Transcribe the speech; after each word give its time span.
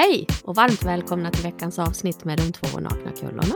Hej 0.00 0.26
och 0.44 0.54
varmt 0.54 0.82
välkomna 0.82 1.30
till 1.30 1.42
veckans 1.42 1.78
avsnitt 1.78 2.24
med 2.24 2.38
de 2.38 2.52
två 2.52 2.80
nakna 2.80 3.12
kullorna. 3.12 3.54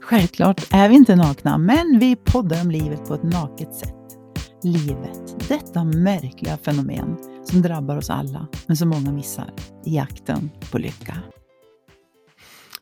Självklart 0.00 0.72
är 0.72 0.88
vi 0.88 0.94
inte 0.94 1.16
nakna, 1.16 1.58
men 1.58 1.98
vi 1.98 2.16
poddar 2.16 2.60
om 2.62 2.70
livet 2.70 3.08
på 3.08 3.14
ett 3.14 3.22
naket 3.22 3.74
sätt. 3.74 4.18
Livet, 4.62 5.48
detta 5.48 5.84
märkliga 5.84 6.56
fenomen 6.56 7.16
som 7.44 7.62
drabbar 7.62 7.96
oss 7.96 8.10
alla, 8.10 8.48
men 8.66 8.76
som 8.76 8.88
många 8.88 9.12
missar 9.12 9.54
i 9.84 9.96
jakten 9.96 10.50
på 10.72 10.78
lycka. 10.78 11.18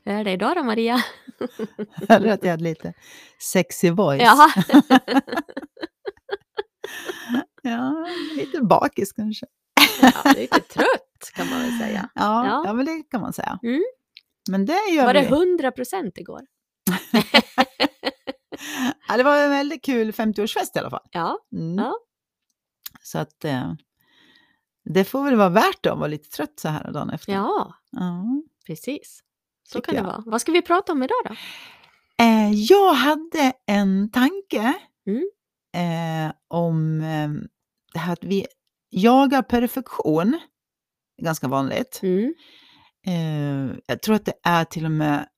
Hur 0.05 0.15
är 0.15 0.25
det 0.25 0.33
idag 0.33 0.57
då 0.57 0.63
Maria? 0.63 1.03
Eller 2.09 2.33
att 2.33 2.45
jag 2.45 2.51
hade 2.51 2.65
lite 2.65 2.93
sexy 3.53 3.91
voice. 3.91 4.23
Jaha. 4.23 4.51
ja, 7.63 8.07
lite 8.37 8.61
bakis 8.63 9.13
kanske. 9.13 9.47
Ja, 10.03 10.33
lite 10.37 10.61
trött 10.61 11.31
kan 11.35 11.51
man 11.51 11.61
väl 11.61 11.79
säga. 11.79 12.09
Ja, 12.15 12.47
Ja. 12.47 12.63
ja. 12.67 12.73
men 12.73 12.87
det 12.87 13.03
kan 13.11 13.21
man 13.21 13.33
säga. 13.33 13.59
Mm. 13.63 13.83
Men 14.51 14.67
det 14.67 14.91
gör 14.91 15.05
Var 15.07 15.15
vi. 15.15 15.21
det 15.21 15.27
100 15.27 15.71
procent 15.71 16.19
igår? 16.19 16.41
ja, 19.09 19.17
det 19.17 19.23
var 19.23 19.37
en 19.39 19.51
väldigt 19.51 19.85
kul 19.85 20.11
50-årsfest 20.13 20.77
i 20.77 20.79
alla 20.79 20.91
fall. 20.91 21.07
Ja. 21.11 21.39
Mm. 21.53 21.79
Ja. 21.79 21.95
Så 23.03 23.19
att 23.19 23.45
eh, 23.45 23.73
det 24.85 25.05
får 25.05 25.25
väl 25.25 25.37
vara 25.37 25.49
värt 25.49 25.83
det 25.83 25.93
att 25.93 25.99
vara 25.99 26.09
lite 26.09 26.29
trött 26.31 26.59
så 26.61 26.69
här 26.69 26.93
dagen 26.93 27.11
efter. 27.11 27.33
ja, 27.33 27.75
Ja. 27.91 28.25
precis. 28.67 29.21
Så 29.69 29.79
Tycker 29.81 29.93
kan 29.93 30.05
det 30.05 30.09
jag. 30.11 30.17
vara. 30.17 30.23
Vad 30.27 30.41
ska 30.41 30.53
vi 30.53 30.63
prata 30.63 30.93
om 30.93 31.03
idag 31.03 31.17
då? 31.25 31.35
Eh, 32.25 32.53
jag 32.53 32.93
hade 32.95 33.53
en 33.67 34.11
tanke 34.11 34.73
Mm. 35.07 35.23
eh, 35.75 36.33
om 36.49 37.01
eh, 37.01 37.29
det 37.93 37.99
här 37.99 38.13
att 38.13 38.25
vi 38.25 38.47
jagar 38.91 39.43
perfektion. 39.43 40.41
Ganska 41.23 41.49
vanligt. 41.49 42.01
Mm. 42.03 42.35
Eh, 43.07 43.77
jag 43.87 44.03
tror 44.03 44.15
att 44.15 44.25
det 44.25 44.35
är 44.43 44.65
till 44.65 44.85
och 44.85 44.91
med 44.91 45.29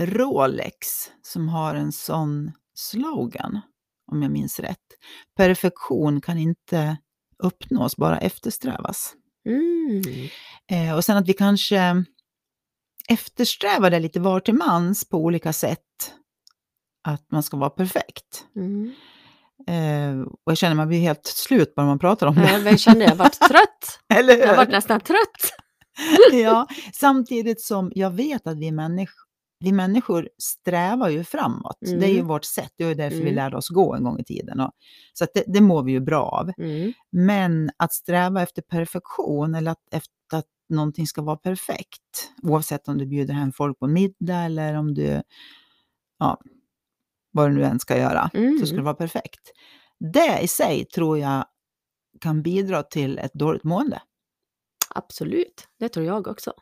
Rolex 0.00 1.10
som 1.22 1.48
har 1.48 1.74
en 1.74 1.92
sån 1.92 2.52
slogan, 2.74 3.60
om 4.12 4.22
jag 4.22 4.30
minns 4.30 4.60
rätt. 4.60 4.78
Perfektion 5.36 6.20
kan 6.20 6.38
inte 6.38 6.96
uppnås, 7.38 7.96
bara 7.96 8.18
eftersträvas. 8.18 9.14
Mm. 9.46 10.02
Eh, 10.70 10.96
och 10.96 11.04
sen 11.04 11.16
att 11.16 11.28
vi 11.28 11.32
kanske 11.32 12.04
eftersträvar 13.08 13.90
det 13.90 14.00
lite 14.00 14.20
var 14.20 14.40
till 14.40 14.54
mans 14.54 15.08
på 15.08 15.18
olika 15.18 15.52
sätt. 15.52 16.14
Att 17.04 17.30
man 17.30 17.42
ska 17.42 17.56
vara 17.56 17.70
perfekt. 17.70 18.46
Mm. 18.56 18.94
Eh, 19.66 20.20
och 20.20 20.52
jag 20.52 20.58
känner 20.58 20.70
att 20.72 20.76
man 20.76 20.88
blir 20.88 21.00
helt 21.00 21.26
slut 21.26 21.74
bara 21.74 21.86
man 21.86 21.98
pratar 21.98 22.26
om 22.26 22.34
det. 22.34 22.60
Jag 22.70 22.80
kände 22.80 23.04
jag 23.04 23.14
varit 23.16 23.40
trött. 23.40 23.98
Eller 24.14 24.36
Jag 24.38 24.48
hur? 24.48 24.56
varit 24.56 24.68
nästan 24.70 25.00
trött. 25.00 25.52
ja, 26.32 26.66
samtidigt 26.94 27.60
som 27.60 27.92
jag 27.94 28.10
vet 28.10 28.46
att 28.46 28.58
vi, 28.58 28.70
människ- 28.70 29.26
vi 29.60 29.72
människor 29.72 30.28
strävar 30.38 31.08
ju 31.08 31.24
framåt. 31.24 31.76
Det 31.80 31.86
är 32.06 32.08
ju 32.08 32.14
Mm. 32.14 32.26
vårt 32.26 32.44
sätt, 32.44 32.72
det 32.76 32.84
ju 32.84 32.94
därför 32.94 33.16
vi 33.16 33.22
Mm. 33.22 33.34
lärde 33.34 33.56
oss 33.56 33.68
gå 33.68 33.94
en 33.94 34.04
gång 34.04 34.18
i 34.18 34.24
tiden. 34.24 34.60
Och, 34.60 34.70
så 35.12 35.26
det, 35.34 35.44
det 35.46 35.60
mår 35.60 35.82
vi 35.82 35.92
ju 35.92 36.00
bra 36.00 36.22
av. 36.24 36.52
Mm. 36.58 36.92
Men 37.12 37.70
att 37.76 37.92
sträva 37.92 38.42
efter 38.42 38.62
perfektion 38.62 39.54
eller 39.54 39.70
att, 39.70 39.82
efter 39.90 40.12
att 40.38 40.46
någonting 40.68 41.06
ska 41.06 41.22
vara 41.22 41.36
perfekt, 41.36 42.30
oavsett 42.42 42.88
om 42.88 42.98
du 42.98 43.06
bjuder 43.06 43.34
hem 43.34 43.52
folk 43.52 43.78
på 43.78 43.86
middag 43.86 44.36
eller 44.38 44.74
om 44.74 44.94
du, 44.94 45.22
ja, 46.18 46.40
vad 47.32 47.50
du 47.50 47.54
nu 47.54 47.64
än 47.64 47.78
ska 47.80 47.98
göra, 47.98 48.30
Mm. 48.34 48.58
så 48.58 48.66
ska 48.66 48.76
det 48.76 48.82
vara 48.82 48.94
perfekt. 48.94 49.40
Det 50.12 50.40
i 50.42 50.48
sig 50.48 50.84
tror 50.84 51.18
jag 51.18 51.44
kan 52.20 52.42
bidra 52.42 52.82
till 52.82 53.18
ett 53.18 53.34
dåligt 53.34 53.64
mående. 53.64 54.02
Absolut, 54.94 55.68
det 55.78 55.88
tror 55.88 56.06
jag 56.06 56.26
också. 56.28 56.52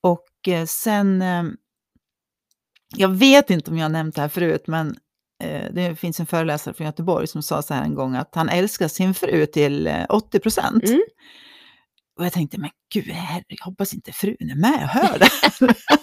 Och 0.00 0.48
eh, 0.48 0.66
sen, 0.66 1.22
eh, 1.22 1.42
jag 2.96 3.08
vet 3.08 3.50
inte 3.50 3.70
om 3.70 3.76
jag 3.78 3.84
har 3.84 3.88
nämnt 3.90 4.14
det 4.14 4.20
här 4.20 4.28
förut, 4.28 4.62
men 4.66 4.96
eh, 5.44 5.72
det 5.72 5.96
finns 5.96 6.20
en 6.20 6.26
föreläsare 6.26 6.74
från 6.74 6.86
Göteborg 6.86 7.26
som 7.26 7.42
sa 7.42 7.62
så 7.62 7.74
här 7.74 7.84
en 7.84 7.94
gång 7.94 8.14
att 8.14 8.34
han 8.34 8.48
älskar 8.48 8.88
sin 8.88 9.14
fru 9.14 9.46
till 9.46 9.86
eh, 9.86 10.04
80 10.08 10.38
procent. 10.40 10.84
Mm. 10.84 11.02
Och 12.18 12.24
jag 12.24 12.32
tänkte, 12.32 12.60
men 12.60 12.70
gud, 12.92 13.04
herre, 13.08 13.44
jag 13.48 13.64
hoppas 13.64 13.94
inte 13.94 14.12
frun 14.12 14.50
är 14.50 14.54
med 14.56 14.82
och 14.82 14.88
hör 14.88 15.18
det. 15.18 15.28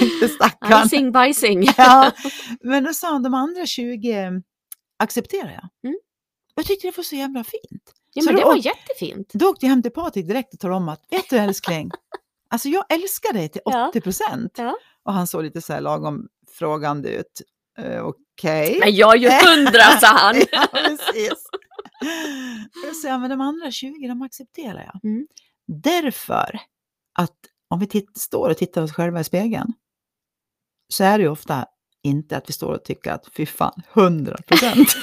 inte 0.00 0.28
stackarn. 0.28 0.86
Icing 0.86 1.12
bajsing. 1.12 1.64
Ja, 1.76 2.12
men 2.60 2.84
då 2.84 2.92
sa 2.94 3.12
han, 3.12 3.22
de 3.22 3.34
andra 3.34 3.66
20 3.66 4.42
accepterar 4.98 5.50
jag. 5.50 5.68
Mm. 5.90 5.98
Jag 6.54 6.64
tyckte 6.66 6.86
det 6.88 6.96
var 6.96 7.04
så 7.04 7.16
jävla 7.16 7.44
fint. 7.44 7.92
Ja, 8.14 8.22
Så 8.22 8.26
men 8.30 8.36
det 8.36 8.44
var 8.44 8.56
jättefint. 8.56 9.30
Då 9.32 9.48
åkte 9.48 9.66
jag 9.66 9.70
hem 9.70 9.82
till 9.82 9.92
Patrik 9.92 10.26
direkt 10.26 10.54
och 10.54 10.60
talade 10.60 10.76
om 10.76 10.88
att, 10.88 11.00
vet 11.10 11.30
du 11.30 11.36
älskling, 11.38 11.90
alltså 12.50 12.68
jag 12.68 12.92
älskar 12.92 13.32
dig 13.32 13.48
till 13.48 13.62
Ja. 13.64 13.88
80 13.88 14.00
procent. 14.00 14.52
Ja. 14.58 14.76
Och 15.04 15.12
han 15.12 15.26
såg 15.26 15.42
lite 15.44 15.60
så 15.60 15.72
här 15.72 15.80
lagom 15.80 16.28
frågande 16.58 17.08
ut. 17.10 17.42
Uh, 17.80 18.02
Okej. 18.02 18.76
Men 18.80 18.94
jag 18.96 19.14
är 19.16 19.18
ju 19.18 19.28
hundra, 19.30 19.80
sa 20.00 20.06
han. 20.06 20.42
ja, 20.52 20.66
precis. 20.72 21.44
Jag 22.86 22.96
säger, 22.96 23.18
men 23.18 23.30
de 23.30 23.40
andra 23.40 23.70
20, 23.70 24.08
de 24.08 24.22
accepterar 24.22 24.90
jag. 24.92 25.04
Mm. 25.10 25.26
Därför 25.66 26.58
att 27.18 27.36
om 27.68 27.78
vi 27.78 27.86
titt- 27.86 28.18
står 28.18 28.50
och 28.50 28.56
tittar 28.56 28.82
oss 28.82 28.92
själva 28.92 29.20
i 29.20 29.24
spegeln 29.24 29.72
så 30.92 31.04
är 31.04 31.18
det 31.18 31.24
ju 31.24 31.30
ofta 31.30 31.66
inte 32.02 32.36
att 32.36 32.48
vi 32.48 32.52
står 32.52 32.72
och 32.74 32.84
tycker 32.84 33.12
att 33.12 33.28
fy 33.36 33.46
fan, 33.46 33.82
100 33.94 34.36
procent. 34.46 34.88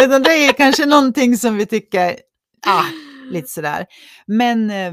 Utan 0.00 0.22
det 0.22 0.30
är 0.46 0.52
kanske 0.52 0.86
någonting 0.86 1.36
som 1.36 1.56
vi 1.56 1.66
tycker, 1.66 2.16
ah, 2.66 2.84
lite 3.30 3.48
sådär. 3.48 3.86
Men 4.26 4.70
eh, 4.70 4.92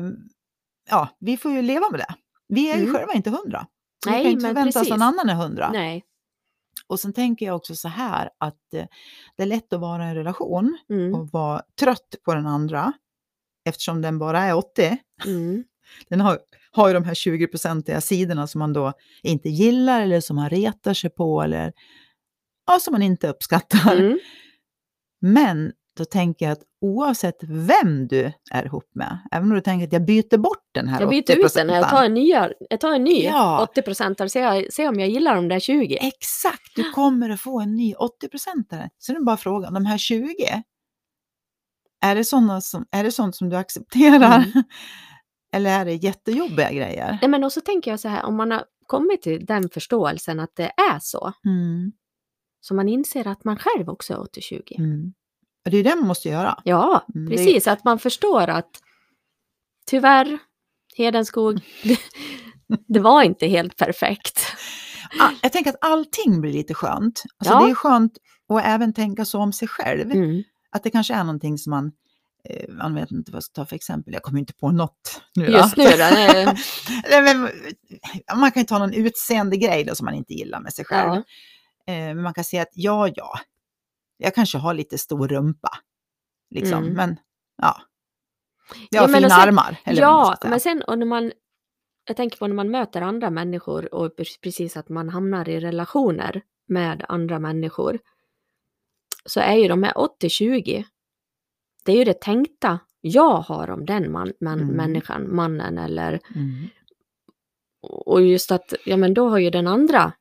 ja, 0.89 1.09
vi 1.19 1.37
får 1.37 1.51
ju 1.51 1.61
leva 1.61 1.89
med 1.89 1.99
det. 1.99 2.15
Vi 2.47 2.71
är 2.71 2.75
ju 2.77 2.81
Mm. 2.83 2.95
själva 2.95 3.13
inte 3.13 3.29
hundra. 3.29 3.67
Så 4.03 4.09
Nej, 4.09 4.19
vi 4.19 4.23
kan 4.23 4.31
inte 4.31 4.43
men 4.45 4.55
förvänta 4.55 4.79
oss 4.81 4.85
att 4.91 4.97
någon 4.99 5.01
annan 5.07 5.29
är 5.29 5.33
hundra. 5.35 5.71
Nej. 5.71 6.03
Och 6.87 6.99
sen 6.99 7.13
tänker 7.13 7.45
jag 7.45 7.55
också 7.55 7.75
så 7.75 7.87
här 7.87 8.29
att 8.37 8.73
eh, 8.73 8.85
det 9.37 9.43
är 9.43 9.47
lätt 9.47 9.73
att 9.73 9.79
vara 9.79 10.05
i 10.05 10.09
en 10.09 10.15
relation 10.15 10.77
Mm. 10.89 11.15
och 11.15 11.29
vara 11.31 11.61
trött 11.79 12.15
på 12.25 12.33
den 12.35 12.47
andra 12.47 12.93
eftersom 13.69 14.01
den 14.01 14.19
bara 14.19 14.39
är 14.43 14.53
80. 14.55 14.97
Mm. 15.25 15.63
Den 16.09 16.21
har, 16.21 16.39
har 16.75 16.87
ju 16.87 16.93
de 16.93 17.03
här 17.03 17.13
20-procentiga 17.13 18.01
sidorna 18.01 18.47
som 18.47 18.59
man 18.59 18.73
då 18.73 18.93
inte 19.23 19.49
gillar 19.49 20.01
eller 20.01 20.21
som 20.21 20.35
man 20.35 20.49
retar 20.49 20.93
sig 20.93 21.09
på 21.09 21.41
eller 21.41 21.73
ja, 22.67 22.79
som 22.79 22.91
man 22.91 23.01
inte 23.01 23.27
uppskattar. 23.27 23.95
Mm. 23.95 24.19
Men 25.21 25.71
då 25.97 26.05
tänker 26.05 26.45
jag 26.45 26.51
att 26.51 26.63
oavsett 26.81 27.37
vem 27.43 28.07
du 28.07 28.31
är 28.51 28.65
ihop 28.65 28.89
med, 28.95 29.19
även 29.31 29.49
om 29.49 29.55
du 29.55 29.61
tänker 29.61 29.87
att 29.87 29.93
jag 29.93 30.05
byter 30.05 30.37
bort 30.37 30.63
den 30.71 30.87
här 30.87 30.99
Jag 30.99 31.09
byter 31.09 31.45
ut 31.45 31.53
den, 31.53 31.69
jag 31.69 31.89
tar 31.89 32.05
en, 32.05 32.13
nya, 32.13 32.51
jag 32.69 32.79
tar 32.79 32.95
en 32.95 33.03
ny 33.03 33.23
Ja. 33.23 33.67
80 33.71 33.81
procent 33.81 34.21
och 34.21 34.31
ser, 34.31 34.71
ser 34.71 34.89
om 34.89 34.99
jag 34.99 35.09
gillar 35.09 35.35
de 35.35 35.47
där 35.47 35.59
20. 35.59 35.97
Exakt, 35.97 36.75
du 36.75 36.91
kommer 36.91 37.29
att 37.29 37.41
få 37.41 37.59
en 37.59 37.75
ny 37.75 37.93
80-procentare. 37.93 38.89
Så 38.97 39.11
det 39.11 39.17
är 39.17 39.23
bara 39.23 39.37
frågan, 39.37 39.73
de 39.73 39.85
här 39.85 39.97
20, 39.97 40.63
är 42.01 42.15
det, 42.15 42.23
såna 42.23 42.61
som, 42.61 42.85
är 42.91 43.03
det 43.03 43.11
sånt 43.11 43.35
som 43.35 43.49
du 43.49 43.55
accepterar? 43.55 44.37
Mm. 44.37 44.63
Eller 45.55 45.79
är 45.79 45.85
det 45.85 45.93
jättejobbiga 45.93 46.71
grejer? 46.71 47.17
Nej, 47.21 47.29
men 47.29 47.43
och 47.43 47.51
så 47.51 47.61
tänker 47.61 47.91
jag 47.91 47.99
så 47.99 48.07
här, 48.07 48.23
om 48.25 48.35
man 48.35 48.51
har 48.51 48.65
kommit 48.87 49.21
till 49.21 49.45
den 49.45 49.69
förståelsen 49.69 50.39
att 50.39 50.55
det 50.55 50.71
är 50.93 50.99
så, 51.01 51.33
Mm. 51.45 51.91
så 52.61 52.73
man 52.73 52.89
inser 52.89 53.27
att 53.27 53.43
man 53.43 53.57
själv 53.57 53.89
också 53.89 54.13
är 54.13 54.17
80-20. 54.17 54.75
Mm. 54.79 55.13
Och 55.65 55.71
det 55.71 55.77
är 55.77 55.83
det 55.83 55.95
man 55.95 56.07
måste 56.07 56.29
göra. 56.29 56.59
Ja, 56.63 57.05
Mm, 57.15 57.29
precis. 57.29 57.67
Att 57.67 57.83
man 57.83 57.99
förstår 57.99 58.47
att 58.49 58.69
tyvärr, 59.87 60.37
Hedenskog, 60.95 61.59
det, 61.83 61.99
det 62.87 62.99
var 62.99 63.21
inte 63.23 63.47
helt 63.47 63.77
perfekt. 63.77 64.39
Ah, 65.19 65.29
jag 65.41 65.51
tänker 65.51 65.69
att 65.69 65.77
allting 65.81 66.41
blir 66.41 66.53
lite 66.53 66.73
skönt. 66.73 67.23
Alltså 67.37 67.53
Ja. 67.53 67.65
Det 67.65 67.71
är 67.71 67.75
skönt 67.75 68.17
att 68.49 68.65
även 68.65 68.93
tänka 68.93 69.25
så 69.25 69.39
om 69.39 69.53
sig 69.53 69.67
själv. 69.67 70.11
Mm. 70.11 70.43
Att 70.71 70.83
det 70.83 70.89
kanske 70.89 71.13
är 71.13 71.23
någonting 71.23 71.57
som 71.57 71.71
man, 71.71 71.91
man 72.69 72.95
vet 72.95 73.11
inte 73.11 73.31
vad 73.31 73.35
jag 73.37 73.43
ska 73.43 73.53
ta 73.61 73.65
för 73.65 73.75
exempel, 73.75 74.13
jag 74.13 74.23
kommer 74.23 74.39
inte 74.39 74.53
på 74.53 74.71
något 74.71 75.21
nu. 75.35 75.45
då. 75.45 75.51
Just 75.51 75.77
nu 75.77 75.83
då, 75.83 75.97
nej. 75.97 76.45
Nej, 77.09 77.21
men, 77.23 77.49
man 78.39 78.51
kan 78.51 78.61
ju 78.61 78.67
ta 78.67 78.79
någon 78.79 78.93
utseende 78.93 79.57
grej 79.57 79.83
då 79.83 79.95
som 79.95 80.05
man 80.05 80.13
inte 80.13 80.33
gillar 80.33 80.59
med 80.59 80.73
sig 80.73 80.85
själv. 80.85 81.09
Ja. 81.85 81.93
Eh, 81.93 82.15
men 82.15 82.21
man 82.21 82.33
kan 82.33 82.43
säga 82.43 82.61
att 82.61 82.71
ja, 82.73 83.07
ja, 83.15 83.39
jag 84.17 84.35
kanske 84.35 84.57
har 84.57 84.73
lite 84.73 84.97
stor 84.97 85.27
rumpa. 85.27 85.69
Liksom, 86.49 86.83
Mm. 86.83 86.93
men 86.93 87.17
ja. 87.61 87.81
Jag 88.69 88.87
Ja, 88.89 89.01
har 89.01 89.07
men 89.07 89.15
fina 89.21 89.29
sen- 89.29 89.39
armar. 89.39 89.77
Eller 89.85 90.01
Ja, 90.01 90.37
men 90.43 90.59
sen 90.59 90.81
och 90.83 90.99
när 90.99 91.05
man, 91.05 91.31
jag 92.07 92.17
tänker 92.17 92.37
på 92.37 92.47
när 92.47 92.55
man 92.55 92.71
möter 92.71 93.01
andra 93.01 93.29
människor 93.29 93.93
och 93.95 94.07
pre- 94.17 94.39
precis 94.41 94.77
att 94.77 94.89
man 94.89 95.09
hamnar 95.09 95.49
i 95.49 95.59
relationer 95.59 96.41
med 96.67 97.05
andra 97.09 97.39
människor, 97.39 97.99
så 99.25 99.39
är 99.39 99.53
ju 99.55 99.67
de 99.67 99.83
här 99.83 99.93
80-20, 99.93 100.83
det 101.85 101.91
är 101.91 101.97
ju 101.97 102.03
det 102.03 102.21
tänkta 102.21 102.79
jag 103.01 103.37
har 103.37 103.69
om 103.69 103.85
den 103.85 104.11
man, 104.11 104.33
man, 104.41 104.59
Mm. 104.59 104.75
människan, 104.75 105.35
mannen 105.35 105.77
eller, 105.77 106.19
Mm. 106.35 106.67
och 107.81 108.21
just 108.21 108.51
att, 108.51 108.73
ja 108.85 108.97
men 108.97 109.13
då 109.13 109.29
har 109.29 109.37
ju 109.37 109.49
den 109.49 109.67
andra 109.67 110.11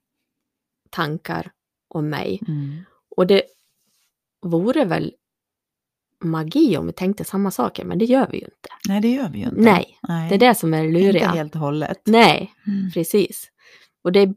tankar 0.91 1.51
om 1.89 2.09
mig. 2.09 2.41
Mm. 2.49 2.79
Och 3.17 3.27
det 3.27 3.43
vore 4.43 4.85
väl 4.85 5.15
magi 6.25 6.77
om 6.77 6.87
vi 6.87 6.93
tänkte 6.93 7.25
samma 7.25 7.51
saker, 7.51 7.85
men 7.85 7.99
det 7.99 8.05
gör 8.05 8.29
vi 8.31 8.37
ju 8.39 8.45
inte. 8.45 8.69
Nej, 8.89 9.01
det 9.01 9.09
gör 9.09 9.29
vi 9.29 9.39
ju 9.39 9.45
inte. 9.45 9.61
Nej, 9.61 9.99
Nej. 10.09 10.29
det 10.29 10.35
är 10.35 10.39
det 10.39 10.55
som 10.55 10.75
är 10.75 10.83
det 10.83 10.89
Inte 10.89 11.01
luriga. 11.07 11.29
helt 11.29 11.55
och 11.55 11.61
hållet. 11.61 12.01
Nej, 12.05 12.55
Mm. 12.67 12.91
precis. 12.91 13.51
Och 14.03 14.13
det 14.13 14.35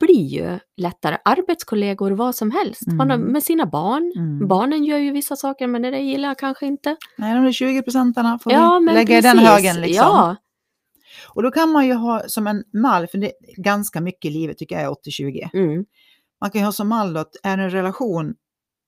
blir 0.00 0.24
ju 0.24 0.58
lättare. 0.76 1.16
Arbetskollegor, 1.24 2.10
vad 2.10 2.34
som 2.34 2.50
helst. 2.50 2.86
Man 2.86 3.10
har, 3.10 3.16
Mm. 3.16 3.32
med 3.32 3.42
sina 3.42 3.66
barn. 3.66 4.12
Mm. 4.16 4.48
Barnen 4.48 4.84
gör 4.84 4.98
ju 4.98 5.10
vissa 5.12 5.36
saker, 5.36 5.66
men 5.66 5.82
det 5.82 5.90
där 5.90 5.98
gillar 5.98 6.28
jag 6.28 6.38
kanske 6.38 6.66
inte. 6.66 6.96
Nej, 7.18 7.34
de 7.34 7.44
där 7.44 7.52
20 7.52 7.82
procentarna 7.82 8.38
får 8.38 8.52
ja, 8.52 8.78
vi 8.88 8.94
lägga 8.94 9.18
i 9.18 9.20
den 9.20 9.38
högen. 9.38 9.80
Liksom. 9.80 9.94
Ja, 10.06 10.36
Och 11.28 11.42
då 11.42 11.50
kan 11.50 11.70
man 11.72 11.86
ju 11.86 11.92
ha 11.94 12.22
som 12.26 12.46
en 12.46 12.64
mall, 12.72 13.06
för 13.06 13.18
det 13.18 13.26
är 13.26 13.62
ganska 13.62 14.00
mycket 14.00 14.24
i 14.30 14.30
livet 14.34 14.58
tycker 14.58 14.74
jag 14.74 14.84
är 14.84 14.88
80-20. 14.90 15.50
mm, 15.54 15.84
Man 16.40 16.50
kan 16.50 16.60
ju 16.60 16.64
ha 16.64 16.72
som 16.72 16.88
mall 16.88 17.16
att 17.16 17.30
är 17.42 17.56
det 17.56 17.62
en 17.62 17.70
relation 17.70 18.34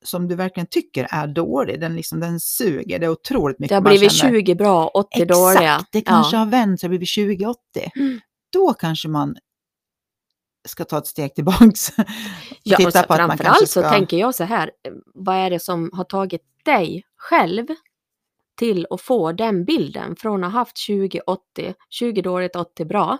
som 0.04 0.28
du 0.28 0.34
verkligen 0.34 0.66
tycker 0.70 1.06
är 1.10 1.26
dålig, 1.26 1.80
den, 1.80 1.96
liksom, 1.96 2.20
den 2.20 2.40
suger, 2.40 2.98
det 2.98 3.06
är 3.06 3.10
otroligt 3.10 3.58
mycket 3.58 3.70
det 3.70 3.74
har 3.74 3.80
blivit 3.96 4.12
känner. 4.12 4.32
20 4.40 4.54
bra, 4.54 4.88
80 4.94 5.08
Exakt, 5.22 5.28
dåliga. 5.28 5.80
det 5.92 6.00
kanske 6.00 6.36
har 6.36 6.46
vänt 6.46 6.80
så 6.80 6.86
det 6.86 6.94
har 6.94 6.98
blivit 6.98 7.40
20-80. 7.40 7.54
Mm. 7.96 8.20
Då 8.52 8.74
kanske 8.74 9.08
man 9.08 9.36
ska 10.68 10.84
ta 10.84 10.98
ett 10.98 11.06
steg 11.06 11.34
tillbaks. 11.34 11.88
Ja, 12.62 12.76
titta 12.76 12.88
och 12.88 12.92
så, 12.92 13.02
på 13.02 13.14
framförallt 13.14 13.42
kanske 13.42 13.66
så 13.66 13.80
ska- 13.80 13.90
tänker 13.90 14.16
jag 14.16 14.34
så 14.34 14.44
här, 14.44 14.70
eh, 14.86 14.92
vad 15.14 15.36
är 15.36 15.50
det 15.50 15.60
som 15.60 15.90
har 15.92 16.04
tagit 16.04 16.42
dig 16.64 17.04
själv 17.16 17.66
till 18.58 18.86
att 18.90 19.00
få 19.00 19.32
den 19.32 19.64
bilden 19.64 20.16
från 20.16 20.44
att 20.44 20.52
ha 20.52 20.58
haft 20.58 20.76
20-80, 20.76 21.74
20 21.90 22.22
dåligt, 22.22 22.56
80 22.56 22.84
bra, 22.84 23.18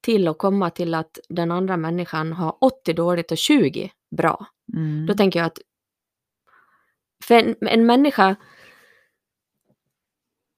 till 0.00 0.28
att 0.28 0.38
komma 0.38 0.70
till 0.70 0.94
att 0.94 1.18
den 1.28 1.50
andra 1.50 1.76
människan 1.76 2.32
har 2.32 2.56
80 2.60 2.92
dåligt 2.92 3.32
och 3.32 3.38
20 3.38 3.92
bra. 4.16 4.46
Mm. 4.76 5.06
Då 5.06 5.14
tänker 5.14 5.38
jag 5.38 5.46
att 5.46 5.58
för 7.24 7.34
en, 7.34 7.56
en 7.60 7.86
människa, 7.86 8.36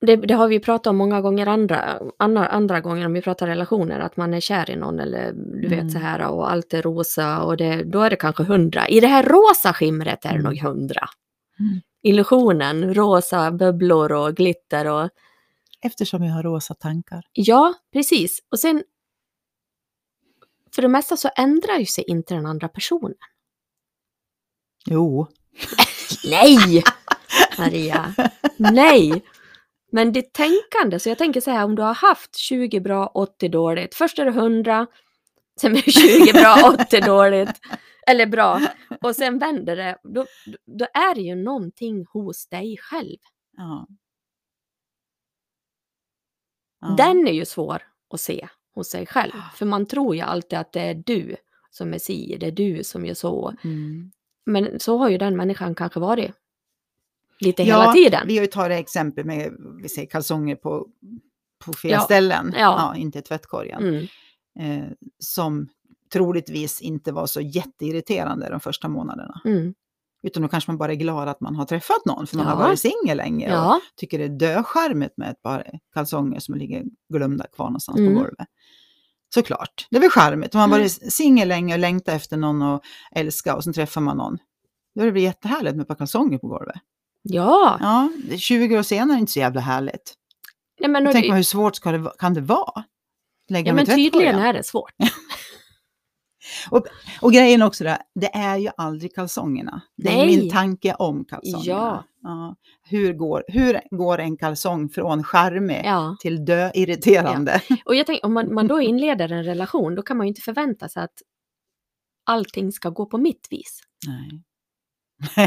det, 0.07 0.17
det 0.17 0.35
har 0.35 0.49
vi 0.49 0.61
pratat 0.61 0.87
om 0.87 0.97
många 0.97 1.21
gånger 1.21 1.47
andra, 1.47 1.99
andra, 2.17 2.47
andra 2.47 2.81
gånger 2.81 3.07
om 3.07 3.13
vi 3.13 3.23
pratar 3.23 3.47
relationer, 3.47 4.01
att 4.01 4.17
man 4.17 4.35
är 4.35 4.41
kär 4.41 4.71
i 4.71 4.77
någon 4.77 5.01
eller 5.01 5.33
du 5.33 5.67
Mm. 5.67 5.71
vet 5.71 5.93
så 5.93 5.99
här 5.99 6.29
och 6.31 6.51
allt 6.53 6.75
är 6.75 6.83
rosa 6.83 7.43
och 7.43 7.57
det, 7.57 7.83
då 7.85 8.01
är 8.01 8.11
det 8.11 8.17
kanske 8.17 8.43
hundra. 8.45 8.89
I 8.89 9.01
det 9.01 9.07
här 9.07 9.23
rosa 9.23 9.73
skimret 9.73 10.25
är 10.25 10.29
det 10.29 10.35
Mm. 10.39 10.45
nog 10.45 10.59
hundra. 10.63 11.09
Mm. 11.61 11.81
Illusionen, 12.03 12.95
rosa 12.95 13.51
bubblor 13.51 14.13
och 14.13 14.35
glitter 14.37 14.87
och 14.87 15.09
Eftersom 15.85 16.23
jag 16.25 16.35
har 16.35 16.43
rosa 16.43 16.75
tankar. 16.75 17.25
ja, 17.33 17.75
precis. 17.93 18.39
Och 18.51 18.59
sen 18.59 18.83
för 20.75 20.83
det 20.83 20.89
mesta 20.89 21.17
så 21.17 21.31
ändrar 21.37 21.79
ju 21.79 21.87
sig 21.87 22.05
inte 22.07 22.35
den 22.35 22.47
andra 22.47 22.69
personen. 22.69 23.15
Jo. 24.87 25.27
Nej! 26.31 26.83
Maria, 27.59 28.15
nej! 28.57 29.23
Men 29.95 30.13
det 30.13 30.19
är 30.19 30.31
tänkande, 30.31 30.99
så 30.99 31.09
jag 31.09 31.19
tänker 31.19 31.41
så 31.41 31.51
här, 31.51 31.65
om 31.65 31.75
du 31.75 31.83
har 31.83 31.95
haft 31.95 32.37
20 32.37 32.81
bra, 32.81 33.07
80 33.07 33.49
dåligt, 33.49 33.95
först 33.95 34.19
är 34.19 34.25
det 34.25 34.31
100, 34.31 34.87
sen 35.61 35.73
blir 35.73 35.83
det 35.83 35.93
20 35.93 36.33
bra, 36.33 36.75
80 36.85 37.01
dåligt, 37.01 37.61
eller 38.07 38.27
bra, 38.27 38.61
och 39.01 39.17
sen 39.17 39.39
vänder 39.39 39.77
det, 39.77 39.99
då, 40.03 40.27
då 40.67 40.85
är 40.85 41.15
det 41.15 41.21
ju 41.21 41.35
någonting 41.35 42.07
hos 42.13 42.49
dig 42.49 42.77
själv. 42.81 43.19
Ja. 43.57 43.87
Ja. 46.81 46.95
Den 46.99 47.29
är 47.29 47.33
ju 47.33 47.45
svår 47.45 47.83
att 48.15 48.21
se 48.21 48.49
hos 48.75 48.89
sig 48.89 49.07
själv, 49.07 49.33
för 49.55 49.67
man 49.67 49.87
tror 49.87 50.15
ju 50.15 50.21
alltid 50.21 50.59
att 50.59 50.73
det 50.73 50.81
är 50.81 50.95
du 50.95 51.37
som 51.71 51.95
är 51.95 51.99
si, 51.99 52.37
det 52.41 52.47
är 52.47 52.53
du 52.53 52.85
som 52.85 53.07
gör 53.07 53.15
så. 53.15 53.55
Mm. 53.65 54.13
Men 54.47 54.81
så 54.81 54.97
har 54.99 55.09
ju 55.09 55.19
den 55.19 55.37
människan 55.37 55.75
kanske 55.75 56.01
varit 56.01 56.35
lite 57.43 57.63
hela 57.63 57.93
tiden. 57.93 58.27
Vi 58.27 58.37
har 58.37 58.45
ju 58.45 58.51
tagit 58.51 58.79
exempel 58.81 59.25
med 59.25 59.53
vi 59.83 59.89
säger, 59.89 60.09
kalsonger 60.09 60.57
på, 60.57 60.87
på 61.65 61.73
fel 61.73 61.91
Ja. 61.91 62.01
ställen, 62.01 62.55
Ja. 62.59 62.95
inte 62.97 63.23
tvättkorgen, 63.23 63.83
Mm. 63.83 64.07
eh, 64.83 64.89
som 65.19 65.69
troligtvis 66.13 66.81
inte 66.81 67.13
var 67.13 67.27
så 67.27 67.41
jätteirriterande 67.41 68.49
de 68.51 68.61
första 68.61 68.89
månaderna. 68.89 69.41
Mm. 69.45 69.75
Utan 70.23 70.43
då 70.43 70.49
kanske 70.49 70.71
man 70.71 70.79
bara 70.79 70.93
är 70.93 70.97
glad 70.97 71.29
att 71.29 71.41
man 71.41 71.57
har 71.57 71.65
träffat 71.65 72.05
någon, 72.07 72.27
för 72.27 72.37
man 72.37 72.47
Ja. 72.47 72.53
har 72.53 72.59
varit 72.65 72.79
singel 72.81 73.17
länge 73.17 73.47
och 73.47 73.53
Ja, 73.65 73.81
tycker 73.97 74.19
det 74.19 74.25
är 74.25 74.29
döcharmigt 74.29 75.17
med 75.17 75.31
ett 75.31 75.43
par 75.43 75.71
kalsonger 75.95 76.41
som 76.41 76.55
ligger 76.55 76.85
glömda 77.13 77.47
kvar 77.47 77.67
någonstans 77.67 77.99
Mm. 77.99 78.15
på 78.15 78.21
golvet. 78.21 78.49
Såklart, 79.35 79.87
det 79.91 79.97
är 79.97 80.01
väl 80.01 80.11
charmigt. 80.11 80.55
Om 80.55 80.59
man 80.59 80.71
Mm. 80.71 80.79
varit 80.81 81.13
singel 81.13 81.49
länge 81.49 81.75
och 81.75 81.81
längtar 81.81 82.15
efter 82.17 82.37
någon 82.37 82.63
och 82.63 82.83
älska 83.13 83.57
och 83.57 83.65
sen 83.65 83.73
träffar 83.73 84.01
man 84.01 84.17
någon. 84.17 84.39
Då 84.95 85.01
är 85.03 85.05
det 85.07 85.13
väl 85.13 85.23
jättehärligt 85.23 85.77
med 85.77 85.83
ett 85.83 85.89
par 85.89 85.95
kalsonger 85.95 86.39
på 86.39 86.49
golvet. 86.49 86.77
Ja. 87.23 87.79
Ja, 87.81 88.37
20 88.39 88.79
år 88.79 88.83
senare 88.83 89.17
är 89.17 89.21
inte 89.21 89.33
så 89.33 89.39
jävla 89.39 89.61
härligt. 89.61 90.15
Nej, 90.81 90.91
men, 90.91 91.07
och 91.07 91.15
det, 91.15 91.29
man 91.29 91.37
hur 91.37 91.45
svårt 91.45 91.77
ska 91.77 91.93
det, 91.93 92.13
kan 92.19 92.35
det 92.35 92.41
vara? 92.41 92.85
Lägga 93.49 93.69
ja, 93.69 93.75
men 93.75 93.87
tydligen 93.87 94.39
är 94.39 94.53
det 94.53 94.63
svårt. 94.63 94.93
Och 97.21 97.33
grejen 97.33 97.63
också 97.63 97.85
där, 97.85 97.99
det 98.15 98.37
är 98.37 98.57
ju 98.57 98.71
aldrig 98.77 99.15
kalsongerna. 99.15 99.83
Det 99.97 100.09
är 100.09 100.17
Nej. 100.17 100.27
min 100.27 100.51
tanke 100.51 100.95
om 100.95 101.25
kalsongerna. 101.25 101.65
Ja. 101.65 102.05
Ja. 102.23 102.57
Hur, 102.83 103.13
går, 103.13 103.45
hur 103.49 103.81
går 103.91 104.19
en 104.19 104.37
kalsong 104.37 104.89
från 104.89 105.25
charmig 105.25 105.83
Ja. 105.85 106.17
till 106.21 106.45
dö-irriterande? 106.45 107.61
Och 107.85 107.95
jag 107.95 108.07
tänker, 108.07 108.27
om 108.27 108.33
man, 108.35 108.55
man 108.55 108.69
då 108.69 108.81
inleder 108.83 109.33
en 109.33 109.45
relation, 109.45 109.95
då 109.95 110.03
kan 110.03 110.17
man 110.17 110.27
ju 110.27 110.29
inte 110.29 110.41
förvänta 110.41 110.89
sig 110.89 111.03
att 111.03 111.23
allting 112.25 112.73
ska 112.73 112.91
gå 112.91 113.07
på 113.07 113.19
mitt 113.19 113.47
vis. 113.51 113.81
Nej. 114.07 114.43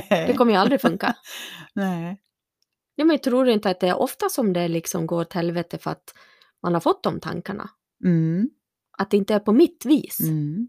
Det 0.10 0.38
kommer 0.38 0.51
ju 0.51 0.57
aldrig 0.57 0.81
funka. 0.81 1.16
Nej. 1.74 2.22
Nej, 2.98 3.06
men 3.07 3.10
jag 3.10 3.24
tror 3.24 3.50
inte 3.50 3.69
att 3.69 3.80
det 3.80 3.88
är 3.88 3.98
ofta 4.00 4.30
som 4.30 4.54
det 4.54 4.68
liksom 4.68 5.07
går 5.07 5.22
åt 5.22 5.33
helvete 5.33 5.77
för 5.77 5.92
att 5.92 6.13
man 6.63 6.74
har 6.74 6.81
fått 6.81 7.04
de 7.04 7.19
tankarna. 7.19 7.69
Mm. 8.04 8.50
Att 8.98 9.10
det 9.12 9.18
inte 9.18 9.33
är 9.33 9.39
på 9.39 9.51
mitt 9.51 9.86
vis. 9.86 10.19
Mm. 10.19 10.68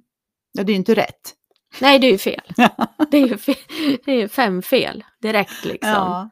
Ja, 0.52 0.62
det 0.64 0.70
är 0.70 0.74
ju 0.74 0.78
inte 0.78 0.94
rätt. 0.94 1.34
Nej, 1.80 1.98
det 1.98 2.06
är 2.06 2.12
ju 2.12 2.18
fel. 2.18 2.42
Det 3.10 3.16
är 3.18 3.26
ju 3.26 3.34
fe- 3.36 3.98
det 4.04 4.12
är 4.12 4.28
fem 4.28 4.62
fel 4.62 5.04
direkt 5.22 5.64
liksom. 5.64 5.90
Ja. 5.90 6.30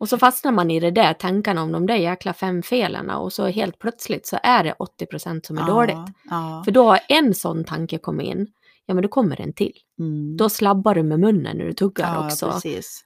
Och 0.00 0.08
så 0.08 0.18
fastnar 0.18 0.52
man 0.52 0.70
i 0.70 0.80
det 0.80 0.90
där 0.90 1.14
tankarna 1.14 1.62
om 1.62 1.72
de 1.72 1.86
där 1.86 1.96
jäkla 1.96 2.32
fem 2.32 2.62
felen 2.62 3.10
och 3.10 3.32
så 3.32 3.46
helt 3.46 3.78
plötsligt 3.78 4.26
så 4.26 4.38
är 4.42 4.64
det 4.64 4.74
80% 4.74 5.46
som 5.46 5.58
är 5.58 5.66
dåligt. 5.66 6.14
Ja. 6.30 6.62
För 6.64 6.72
då 6.72 6.84
har 6.84 7.00
en 7.08 7.34
sån 7.34 7.64
tanke 7.64 7.98
kommit 7.98 8.26
in, 8.26 8.46
ja 8.86 8.94
men 8.94 9.02
då 9.02 9.08
kommer 9.08 9.40
en 9.40 9.52
till. 9.52 9.72
Mm. 9.98 10.36
Då 10.36 10.48
slabbar 10.48 10.94
du 10.94 11.02
med 11.02 11.20
munnen 11.20 11.56
när 11.58 11.64
du 11.64 11.72
tuggar 11.72 12.14
ja, 12.14 12.26
också. 12.26 12.50
precis. 12.52 13.04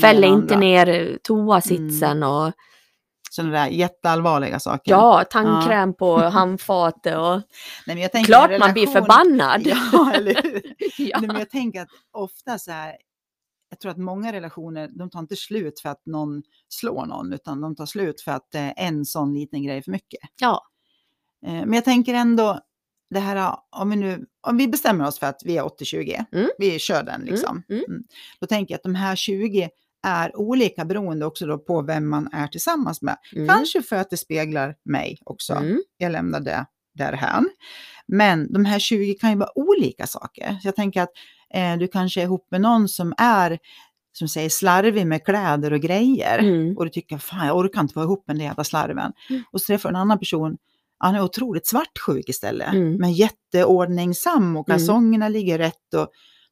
Fäller 0.00 0.28
inte 0.28 0.54
andra. 0.54 0.56
ner 0.66 1.18
toasitsen 1.22 2.22
och 2.22 2.52
Sådana 3.30 3.52
där 3.52 3.66
jätteallvarliga 3.66 4.60
saker. 4.60 4.90
ja, 4.92 5.24
tandkräm 5.30 5.94
på 5.94 6.16
handfatet 6.18 7.16
och 7.16 7.32
Nej, 7.36 7.42
men 7.86 7.98
jag 7.98 8.12
tänker 8.12 8.26
klart 8.32 8.50
en 8.50 8.58
man 8.58 8.72
blir 8.72 8.86
relation- 8.86 8.92
förbannad. 9.02 9.62
Ja, 9.92 10.12
eller 10.14 10.42
hur? 10.42 10.62
Ja. 10.98 11.18
Nej, 11.20 11.26
men 11.26 11.38
jag 11.38 11.50
tänker 11.50 11.82
att 11.82 11.88
ofta 12.12 12.58
så 12.58 12.70
här, 12.70 12.96
jag 13.70 13.80
tror 13.80 13.90
att 13.90 13.98
många 13.98 14.32
relationer, 14.32 14.88
de 14.98 15.10
tar 15.10 15.20
inte 15.20 15.36
slut 15.36 15.80
för 15.80 15.88
att 15.88 16.06
någon 16.06 16.42
slår 16.68 17.06
någon, 17.06 17.32
utan 17.32 17.60
de 17.60 17.76
tar 17.76 17.86
slut 17.86 18.20
för 18.20 18.32
att 18.32 18.54
är 18.54 18.74
en 18.76 19.04
sån 19.04 19.34
liten 19.34 19.62
grej 19.62 19.82
för 19.82 19.90
mycket. 19.90 20.20
ja. 20.40 20.62
Eh, 21.46 21.52
Men 21.52 21.72
jag 21.72 21.84
tänker 21.84 22.14
ändå, 22.14 22.60
det 23.10 23.20
här, 23.20 23.56
om 23.70 23.90
vi 23.90 23.96
nu, 23.96 24.26
om 24.40 24.56
vi 24.56 24.68
bestämmer 24.68 25.06
oss 25.06 25.18
för 25.18 25.26
att 25.26 25.42
vi 25.44 25.56
är 25.56 25.62
80-20, 25.62 26.24
Mm. 26.32 26.48
vi 26.58 26.78
kör 26.78 27.02
den 27.02 27.20
liksom. 27.20 27.62
mm. 27.68 27.84
Mm. 27.88 28.02
Då 28.40 28.46
tänker 28.46 28.72
jag 28.74 28.76
att 28.76 28.82
de 28.82 28.94
här 28.94 29.16
20 29.16 29.68
är 30.06 30.36
olika 30.36 30.84
beroende 30.84 31.26
också 31.26 31.46
då 31.46 31.58
på 31.58 31.82
vem 31.82 32.08
man 32.08 32.28
är 32.32 32.46
tillsammans 32.48 33.02
med. 33.02 33.16
Mm. 33.36 33.48
Kanske 33.48 33.82
för 33.82 33.96
att 33.96 34.10
det 34.10 34.16
speglar 34.16 34.74
mig 34.84 35.18
också. 35.24 35.52
Mm. 35.54 35.82
Jag 35.96 36.12
lämnar 36.12 36.40
det 36.40 36.66
därhän. 36.94 37.48
Men 38.06 38.52
de 38.52 38.64
här 38.64 38.78
20 38.78 39.14
kan 39.14 39.30
ju 39.30 39.36
vara 39.36 39.58
olika 39.58 40.06
saker. 40.06 40.58
Så 40.62 40.68
jag 40.68 40.76
tänker 40.76 41.02
att 41.02 41.10
eh, 41.54 41.76
du 41.76 41.88
kanske 41.88 42.20
är 42.20 42.24
ihop 42.24 42.46
med 42.50 42.60
någon 42.60 42.88
som 42.88 43.14
är 43.18 43.58
som 44.12 44.28
säger 44.28 44.48
slarvig 44.48 45.06
med 45.06 45.24
kläder 45.24 45.72
och 45.72 45.80
grejer. 45.80 46.38
Mm. 46.38 46.76
Och 46.76 46.84
du 46.84 46.90
tycker, 46.90 47.18
fan 47.18 47.46
jag 47.46 47.56
orkar 47.56 47.80
inte 47.80 47.94
vara 47.94 48.04
ihop 48.04 48.24
med 48.26 48.36
den 48.36 48.44
jävla 48.46 48.64
slarven. 48.64 49.12
Mm. 49.30 49.42
Och 49.50 49.60
så 49.60 49.66
träffar 49.66 49.88
du 49.88 49.96
en 49.96 50.00
annan 50.00 50.18
person, 50.18 50.56
han 50.98 51.14
är 51.14 51.22
otroligt 51.22 51.66
svartsjuk 51.66 52.28
istället. 52.28 52.72
Mm. 52.72 52.96
Men 52.96 53.12
jätteordningsam 53.12 54.56
och 54.56 54.66
kalsongerna 54.66 55.28
ligger 55.28 55.58
rätt. 55.58 55.94
Och 55.96 56.08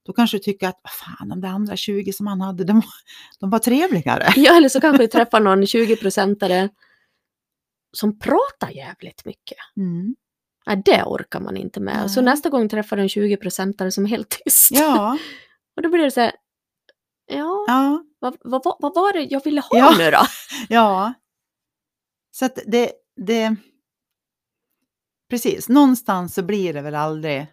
då 0.06 0.12
kanske 0.12 0.36
du 0.36 0.42
tycker 0.42 0.68
att, 0.68 0.80
fan 1.06 1.28
de 1.28 1.40
där 1.40 1.48
andra 1.48 1.76
20 1.76 2.12
som 2.12 2.26
han 2.26 2.40
hade, 2.40 2.64
de, 2.64 2.82
de 3.40 3.50
var 3.50 3.58
trevligare. 3.58 4.28
ja, 4.36 4.56
eller 4.56 4.68
så 4.68 4.80
kanske 4.80 5.02
du 5.02 5.06
träffar 5.06 5.40
någon 5.40 5.62
20-procentare 5.64 6.68
som 7.96 8.18
pratar 8.18 8.70
jävligt 8.70 9.24
mycket. 9.24 9.58
Mm. 9.76 10.14
Ja, 10.66 10.76
det 10.84 11.02
orkar 11.04 11.40
man 11.40 11.56
inte 11.56 11.80
med. 11.80 12.10
Så 12.10 12.20
Nej. 12.20 12.32
nästa 12.32 12.48
gång 12.48 12.68
träffar 12.68 12.96
du 12.96 13.02
en 13.02 13.08
20-procentare 13.08 13.90
som 13.90 14.04
är 14.04 14.08
helt 14.08 14.40
tyst. 14.44 14.70
Ja, 14.70 15.18
Och 15.76 15.82
då 15.82 15.88
blir 15.88 16.02
det 16.02 16.10
så 16.10 16.20
här, 16.20 16.32
ja, 17.26 17.64
ja, 17.68 18.04
vad, 18.18 18.36
vad, 18.40 18.64
vad, 18.64 18.76
vad 18.80 18.94
var 18.94 19.12
det 19.12 19.22
jag 19.22 19.44
ville 19.44 19.60
ha 19.60 19.78
Ja. 19.78 19.94
nu 19.98 20.10
då? 20.10 20.20
ja. 20.68 21.14
Så 22.30 22.44
att 22.44 22.58
det, 22.66 22.92
det, 23.26 23.56
precis, 25.34 25.68
någonstans 25.68 26.34
så 26.34 26.42
blir 26.42 26.72
det 26.72 26.80
väl 26.82 26.94
aldrig 26.94 27.46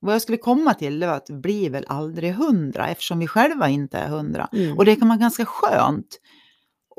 vad 0.00 0.14
jag 0.14 0.22
skulle 0.22 0.38
komma 0.38 0.74
till 0.74 1.00
det 1.00 1.06
var 1.06 1.14
att 1.14 1.26
det 1.26 1.32
blir 1.32 1.70
väl 1.70 1.84
aldrig 1.88 2.32
hundra 2.34 2.88
eftersom 2.88 3.18
vi 3.18 3.26
själva 3.26 3.68
inte 3.68 3.98
är 3.98 4.08
hundra. 4.08 4.48
Mm. 4.52 4.78
Och 4.78 4.84
det 4.84 4.96
kan 4.96 5.08
vara 5.08 5.18
ganska 5.18 5.46
skönt 5.46 6.06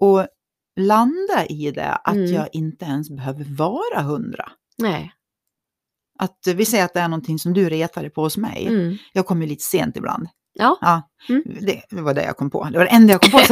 att 0.01 0.27
landa 0.79 1.45
i 1.49 1.71
det, 1.71 1.91
att 1.95 2.15
Mm. 2.15 2.33
jag 2.33 2.47
inte 2.51 2.85
ens 2.85 3.09
behöver 3.09 3.45
vara 3.57 4.01
hundra. 4.01 4.51
Nej. 4.77 5.11
Att 6.19 6.39
vi 6.55 6.65
säger 6.65 6.85
att 6.85 6.93
det 6.93 6.99
är 6.99 7.07
någonting 7.07 7.39
som 7.39 7.53
du 7.53 7.69
retar 7.69 8.01
dig 8.01 8.09
på 8.11 8.21
hos 8.21 8.37
mig. 8.37 8.67
Mm. 8.67 8.97
Jag 9.13 9.25
kommer 9.25 9.47
lite 9.47 9.63
sent 9.63 9.97
ibland. 9.97 10.27
Ja. 10.53 10.77
Ja, 10.81 11.01
Mm. 11.29 11.43
det, 11.61 11.81
det 11.89 12.01
var 12.01 12.13
det 12.13 12.23
jag 12.23 12.37
kom 12.37 12.49
på. 12.49 12.63
Det 12.71 12.77
var 12.77 12.85
det 12.85 12.91
enda 12.91 13.11
jag 13.13 13.21
kom 13.21 13.31
på. 13.31 13.39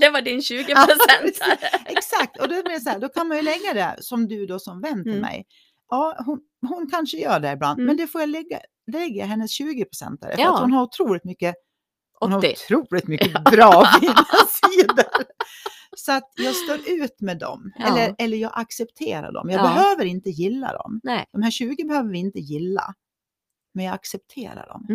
Det 0.00 0.10
var 0.10 0.22
din 0.22 0.42
20 0.42 0.64
Ja, 0.68 0.86
procent. 0.86 1.38
Exakt, 1.86 2.40
och 2.40 2.48
då, 2.48 2.62
blir 2.62 2.78
så 2.78 2.90
här, 2.90 2.98
då 2.98 3.08
kan 3.08 3.28
man 3.28 3.36
ju 3.36 3.42
lägga 3.42 3.72
det 3.74 3.96
som 4.02 4.28
du 4.28 4.46
då 4.46 4.58
som 4.58 4.80
vän 4.80 5.02
till 5.02 5.12
Mm. 5.12 5.22
mig. 5.22 5.44
Ja, 5.88 6.16
hon, 6.26 6.40
hon 6.68 6.90
kanske 6.90 7.16
gör 7.18 7.40
det 7.40 7.52
ibland, 7.52 7.78
Mm. 7.78 7.86
men 7.86 7.96
det 7.96 8.06
får 8.06 8.20
jag 8.20 8.30
lägga, 8.30 8.60
lägga 8.92 9.24
hennes 9.24 9.50
20 9.50 9.84
procent 9.84 10.20
där. 10.20 10.30
För 10.32 10.42
Ja. 10.42 10.54
att 10.54 10.60
hon 10.60 10.72
har 10.72 10.82
otroligt 10.82 11.24
mycket, 11.24 11.54
hon 12.20 12.32
har 12.32 12.38
80. 12.38 12.54
otroligt 12.76 13.06
mycket 13.14 13.44
bra 13.44 13.78
och 13.80 14.00
fina 14.00 14.24
sidor. 14.48 15.24
Så 15.96 16.12
att 16.12 16.30
jag 16.36 16.54
står 16.54 16.78
ut 16.86 17.20
med 17.20 17.38
dem, 17.38 17.72
Ja. 17.78 17.86
eller, 17.86 18.14
eller 18.18 18.36
jag 18.36 18.52
accepterar 18.54 19.32
dem. 19.32 19.50
Jag 19.50 19.58
Ja. 19.58 19.62
behöver 19.62 20.04
inte 20.04 20.30
gilla 20.30 20.72
dem. 20.72 21.00
Nej, 21.02 21.24
De 21.32 21.42
här 21.42 21.50
20 21.50 21.84
behöver 21.84 22.10
vi 22.10 22.18
inte 22.18 22.38
gilla, 22.38 22.94
men 23.74 23.84
jag 23.84 23.94
accepterar 23.94 24.66
dem. 24.66 24.86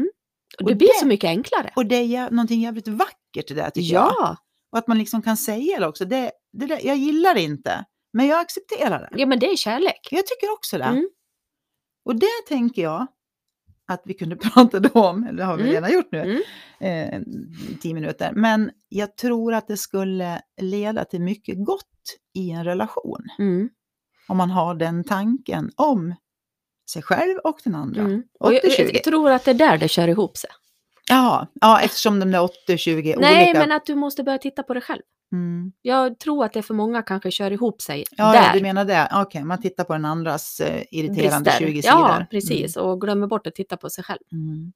och 0.60 0.62
Och 0.64 0.70
det 0.70 0.76
blir 0.76 0.88
det- 0.88 1.00
så 1.00 1.08
mycket 1.08 1.28
enklare. 1.28 1.72
Och 1.76 1.86
det 1.86 2.16
är 2.16 2.30
någonting 2.32 2.62
jävligt 2.62 2.88
vackert 2.88 3.52
i 3.52 3.54
det 3.54 3.72
tycker 3.72 3.94
jag. 3.94 4.38
Och 4.76 4.80
att 4.80 4.88
man 4.88 4.98
liksom 4.98 5.22
kan 5.22 5.38
säga 5.38 5.80
det 5.80 5.88
också. 5.88 6.06
Det, 6.06 6.32
det 6.54 6.66
där, 6.66 6.80
jag 6.84 6.98
gillar 6.98 7.34
det 7.34 7.42
inte, 7.42 7.86
men 8.14 8.28
jag 8.28 8.40
accepterar 8.40 9.00
det. 9.00 9.20
ja, 9.22 9.26
men 9.26 9.40
det 9.40 9.46
är 9.52 9.56
kärlek. 9.56 10.08
Jag 10.12 10.26
tycker 10.28 10.54
också 10.54 10.78
det. 10.78 10.84
Mm. 10.84 11.10
Och 12.06 12.16
det 12.16 12.28
tänker 12.48 12.82
jag 12.82 13.08
att 13.88 14.02
vi 14.06 14.14
kunde 14.14 14.36
prata 14.54 14.80
då 14.80 14.90
om, 15.06 15.24
eller 15.24 15.38
det 15.38 15.44
har 15.44 15.58
vi 15.58 15.64
Mm. 15.64 15.74
redan 15.74 15.94
gjort 15.94 16.12
nu, 16.12 16.44
Mm. 16.80 17.14
eh, 17.14 17.22
tio 17.82 17.94
minuter. 17.94 18.32
Men 18.36 18.72
jag 18.90 19.18
tror 19.18 19.54
att 19.54 19.68
det 19.68 19.78
skulle 19.78 20.42
leda 20.62 21.06
till 21.06 21.22
mycket 21.22 21.66
gott 21.66 21.86
i 22.34 22.52
en 22.52 22.64
relation. 22.64 23.24
Mm. 23.40 23.70
Om 24.28 24.38
man 24.38 24.50
har 24.50 24.76
den 24.76 25.04
tanken 25.04 25.72
om 25.76 26.16
sig 26.92 27.02
själv 27.02 27.38
och 27.44 27.58
den 27.64 27.76
andra. 27.76 28.02
Mm. 28.02 28.24
Och 28.40 28.54
jag, 28.54 28.64
80-20. 28.64 28.90
jag 28.94 29.04
tror 29.04 29.32
att 29.32 29.46
det 29.46 29.52
är 29.52 29.56
där 29.56 29.78
det 29.78 29.88
kör 29.88 30.08
ihop 30.08 30.38
sig. 30.38 30.50
Ja, 31.10 31.48
ja, 31.54 31.82
eftersom 31.82 32.20
de 32.20 32.32
där 32.32 32.40
80-20 32.68 33.14
är 33.14 33.18
Nej, 33.20 33.44
olika. 33.46 33.60
men 33.60 33.72
att 33.72 33.86
du 33.86 33.96
måste 33.96 34.24
börja 34.24 34.38
titta 34.38 34.64
på 34.64 34.74
det 34.74 34.82
själv. 34.82 35.02
Mm. 35.32 35.72
Jag 35.82 36.20
tror 36.20 36.46
att 36.46 36.54
det 36.54 36.62
för 36.64 36.74
många 36.74 37.02
kanske 37.02 37.32
kör 37.32 37.52
ihop 37.52 37.82
sig 37.82 38.04
Ja, 38.12 38.36
ja, 38.36 38.42
där. 38.42 38.54
du 38.54 38.62
menar 38.62 38.86
det. 38.86 39.10
Okej, 39.14 39.44
man 39.44 39.62
tittar 39.62 39.84
på 39.84 39.94
den 39.94 40.06
andras 40.06 40.60
eh, 40.60 40.84
irriterande 40.92 41.44
brister. 41.50 41.68
20 41.68 41.82
sidor. 41.82 42.00
Ja, 42.00 42.26
precis. 42.32 42.78
Och 42.78 43.02
glömmer 43.02 43.28
bort 43.28 43.48
att 43.48 43.56
titta 43.56 43.78
på 43.78 43.90
sig 43.90 44.04
själv. 44.04 44.20
Mm. 44.32 44.48
Mm. 44.48 44.74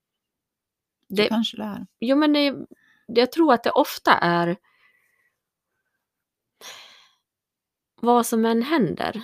Så 1.10 1.16
Det, 1.16 1.28
kanske 1.28 1.58
det 1.58 1.64
är. 1.64 1.86
jo, 2.00 2.16
men 2.18 2.34
det, 2.34 2.56
jag 3.08 3.32
tror 3.32 3.54
att 3.54 3.64
det 3.64 3.72
ofta 3.72 4.12
är 4.14 4.56
vad 8.02 8.26
som 8.26 8.46
än 8.46 8.62
händer. 8.62 9.22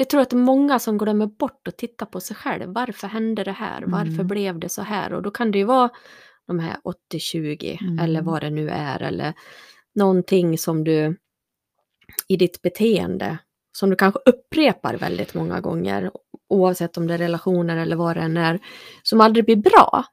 Jag 0.00 0.08
tror 0.10 0.20
att 0.20 0.30
det 0.30 0.36
är 0.36 0.38
många 0.38 0.78
som 0.78 0.98
glömmer 0.98 1.26
bort 1.26 1.68
att 1.68 1.78
titta 1.78 2.06
på 2.06 2.20
sig 2.20 2.36
själv. 2.36 2.72
Varför 2.72 3.08
hände 3.08 3.44
det 3.44 3.52
här? 3.52 3.82
Varför 3.86 4.12
Mm. 4.12 4.26
blev 4.26 4.58
det 4.58 4.68
så 4.68 4.82
här? 4.82 5.12
Och 5.12 5.22
då 5.22 5.30
kan 5.30 5.50
det 5.50 5.58
ju 5.58 5.64
vara 5.64 5.90
de 6.46 6.58
här 6.58 6.76
80-20 6.84 7.78
Mm. 7.82 7.98
eller 7.98 8.22
vad 8.22 8.42
det 8.42 8.50
nu 8.50 8.68
är. 8.70 9.02
Eller 9.02 9.34
någonting 9.94 10.58
som 10.58 10.84
du 10.84 11.16
i 12.28 12.36
ditt 12.36 12.62
beteende 12.62 13.38
som 13.72 13.90
du 13.90 13.96
kanske 13.96 14.20
upprepar 14.26 14.94
väldigt 14.94 15.34
många 15.34 15.60
gånger 15.60 16.10
oavsett 16.48 16.96
om 16.96 17.06
det 17.06 17.14
är 17.14 17.18
relationer 17.18 17.76
eller 17.76 17.96
vad 17.96 18.16
det 18.16 18.20
än 18.22 18.36
är 18.36 18.60
som 19.02 19.20
aldrig 19.20 19.44
blir 19.44 19.56
bra. 19.56 20.04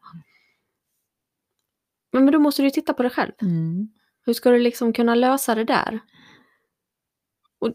Men, 2.14 2.26
men 2.26 2.32
då 2.34 2.40
måste 2.40 2.62
du 2.62 2.66
ju 2.66 2.72
titta 2.72 2.94
på 2.94 3.04
dig 3.04 3.12
själv. 3.12 3.32
Mm. 3.42 3.90
Hur 4.26 4.34
ska 4.34 4.52
du 4.52 4.60
liksom 4.60 4.94
kunna 4.94 5.16
lösa 5.16 5.56
det 5.56 5.64
där? 5.64 6.00
Och 7.60 7.74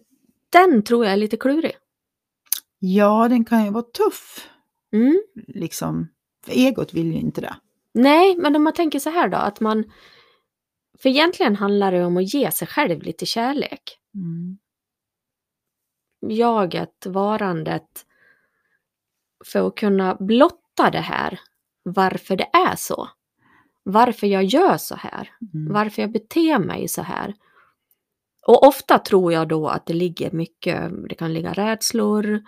den 0.52 0.82
tror 0.82 1.04
jag 1.04 1.12
är 1.12 1.16
lite 1.16 1.36
klurig. 1.36 1.72
Ja, 2.84 3.28
den 3.28 3.44
kan 3.44 3.64
ju 3.64 3.70
vara 3.70 3.82
tuff. 3.82 4.48
Mm. 4.92 5.22
Liksom. 5.34 6.08
För 6.44 6.52
egot 6.52 6.94
vill 6.94 7.12
ju 7.12 7.18
inte 7.18 7.40
det. 7.40 7.56
Nej, 7.94 8.36
men 8.36 8.56
om 8.56 8.62
man 8.62 8.72
tänker 8.72 8.98
så 8.98 9.10
här 9.10 9.28
då, 9.28 9.36
att 9.36 9.60
man... 9.60 9.92
För 10.98 11.08
egentligen 11.08 11.56
handlar 11.56 11.92
det 11.92 12.04
om 12.04 12.16
att 12.16 12.34
ge 12.34 12.50
sig 12.50 12.68
själv 12.68 13.02
lite 13.02 13.26
kärlek. 13.26 13.98
Mm. 14.14 14.58
Jaget, 16.38 17.06
varandet, 17.06 18.06
för 19.44 19.66
att 19.66 19.76
kunna 19.76 20.14
blotta 20.14 20.90
det 20.92 21.00
här, 21.00 21.40
varför 21.82 22.36
det 22.36 22.50
är 22.52 22.76
så. 22.76 23.08
Varför 23.82 24.26
jag 24.26 24.44
gör 24.44 24.76
så 24.76 24.94
här. 24.94 25.30
Mm. 25.54 25.72
Varför 25.72 26.02
jag 26.02 26.12
beter 26.12 26.58
mig 26.58 26.88
så 26.88 27.02
här. 27.02 27.34
Och 28.46 28.66
ofta 28.66 28.98
tror 28.98 29.32
jag 29.32 29.48
då 29.48 29.68
att 29.68 29.86
det 29.86 29.94
ligger 29.94 30.30
mycket, 30.30 30.90
det 31.08 31.14
kan 31.14 31.32
ligga 31.32 31.52
rädslor, 31.52 32.42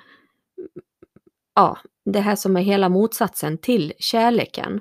ja, 1.54 1.78
det 2.04 2.20
här 2.20 2.36
som 2.36 2.56
är 2.56 2.60
hela 2.62 2.88
motsatsen 2.88 3.58
till 3.58 3.92
kärleken. 3.98 4.80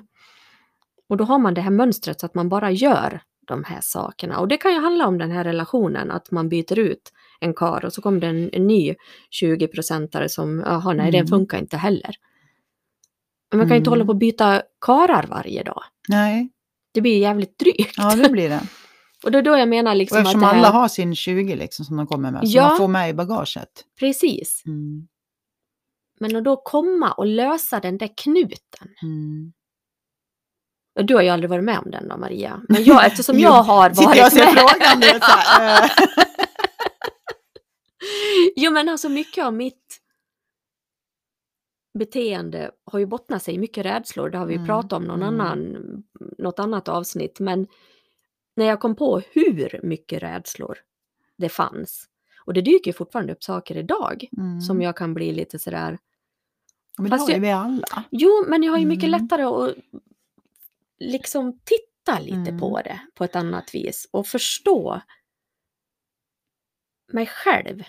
Och 1.08 1.16
då 1.16 1.24
har 1.24 1.38
man 1.38 1.54
det 1.54 1.60
här 1.60 1.70
mönstret 1.70 2.20
så 2.20 2.26
att 2.26 2.34
man 2.34 2.48
bara 2.48 2.70
gör 2.70 3.20
de 3.46 3.64
här 3.64 3.78
sakerna. 3.82 4.38
Och 4.38 4.48
det 4.48 4.56
kan 4.56 4.72
ju 4.74 4.80
handla 4.80 5.06
om 5.06 5.18
den 5.18 5.30
här 5.30 5.44
relationen, 5.44 6.10
att 6.10 6.30
man 6.30 6.48
byter 6.48 6.78
ut 6.78 7.12
en 7.40 7.54
kar 7.54 7.84
och 7.84 7.92
så 7.92 8.02
kommer 8.02 8.20
det 8.20 8.26
en, 8.26 8.50
en 8.52 8.66
ny 8.66 8.94
20-procentare 9.42 10.28
som, 10.28 10.62
jaha 10.66 10.92
nej 10.92 11.10
den 11.10 11.20
Mm. 11.20 11.26
funkar 11.28 11.58
inte 11.58 11.76
heller. 11.76 12.14
Men 13.50 13.58
man 13.58 13.68
kan 13.68 13.74
ju 13.74 13.78
inte 13.78 13.88
Mm. 13.88 13.92
hålla 13.98 14.04
på 14.04 14.10
och 14.12 14.16
byta 14.18 14.62
karar 14.80 15.26
varje 15.30 15.62
dag. 15.62 15.82
Nej, 16.08 16.50
Det 16.94 17.00
blir 17.00 17.18
jävligt 17.18 17.58
drygt. 17.58 17.94
ja 17.96 18.16
det 18.16 18.28
blir 18.30 18.48
det. 18.48 18.60
Och 19.24 19.30
det 19.32 19.38
är 19.38 19.42
då 19.42 19.56
jag 19.56 19.68
menar 19.68 19.90
Och 19.90 19.96
liksom 19.96 20.18
att 20.18 20.22
eftersom 20.22 20.40
det 20.40 20.46
här, 20.46 20.54
alla 20.58 20.70
har 20.70 20.88
sin 20.88 21.14
20 21.16 21.56
liksom 21.56 21.84
som 21.84 21.96
de 21.96 22.06
kommer 22.06 22.30
med, 22.30 22.48
så 22.48 22.56
Ja. 22.56 22.68
man 22.68 22.76
får 22.76 22.88
med 22.88 23.10
i 23.10 23.14
bagaget. 23.14 23.68
Precis. 23.98 24.62
Mm. 24.66 25.06
Men 26.24 26.36
att 26.36 26.44
då 26.44 26.56
komma 26.56 27.12
och 27.12 27.26
lösa 27.26 27.80
den 27.80 27.98
där 27.98 28.10
knuten. 28.16 28.88
Mm. 29.02 29.52
Och 30.98 31.04
du 31.04 31.14
har 31.14 31.22
ju 31.22 31.28
aldrig 31.28 31.50
varit 31.50 31.64
med 31.64 31.78
om 31.78 31.90
den 31.90 32.08
då 32.08 32.16
Maria. 32.16 32.62
Men 32.68 32.84
jag, 32.84 33.06
eftersom 33.06 33.38
jag 33.38 33.62
har 33.62 33.90
varit 33.90 34.16
jag 34.16 34.34
med. 34.34 34.52
frågan, 34.52 35.02
eh. 35.02 35.90
Jo 38.56 38.72
men 38.72 38.88
alltså 38.88 39.08
mycket 39.08 39.44
av 39.44 39.54
mitt 39.54 40.00
beteende 41.98 42.70
har 42.84 42.98
ju 42.98 43.06
bottnat 43.06 43.42
sig 43.42 43.54
i 43.54 43.58
mycket 43.58 43.84
rädslor. 43.86 44.30
Det 44.30 44.38
har 44.38 44.46
vi 44.46 44.54
Mm, 44.54 44.66
pratat 44.66 44.92
om 44.92 45.04
någon 45.04 45.22
mm. 45.22 45.40
annan, 45.40 45.76
något 46.38 46.58
annat 46.58 46.88
avsnitt. 46.88 47.40
Men 47.40 47.66
när 48.56 48.64
jag 48.64 48.80
kom 48.80 48.96
på 48.96 49.20
hur 49.30 49.80
mycket 49.82 50.22
rädslor 50.22 50.78
det 51.38 51.48
fanns. 51.48 52.08
Och 52.46 52.54
det 52.54 52.60
dyker 52.60 52.92
fortfarande 52.92 53.32
upp 53.32 53.42
saker 53.44 53.76
idag 53.76 54.24
Mm. 54.36 54.60
som 54.60 54.82
jag 54.82 54.96
kan 54.96 55.14
bli 55.14 55.32
lite 55.32 55.58
sådär 55.58 55.98
Men 56.98 57.04
det 57.04 57.10
Fast 57.10 57.22
har 57.22 57.28
ju 57.28 57.34
jag- 57.34 57.40
vi 57.40 57.50
alla. 57.50 58.04
Jo, 58.10 58.44
men 58.48 58.62
jag 58.62 58.72
har 58.72 58.78
ju 58.78 58.86
mycket 58.86 59.08
Mm. 59.08 59.22
lättare 59.22 59.42
att 59.42 59.74
liksom 60.98 61.58
titta 61.64 62.18
lite 62.20 62.36
Mm. 62.50 62.60
på 62.60 62.80
det 62.84 63.00
på 63.14 63.24
ett 63.24 63.36
annat 63.36 63.74
vis 63.74 64.08
och 64.10 64.26
förstå 64.26 65.00
mig 67.12 67.26
själv. 67.26 67.82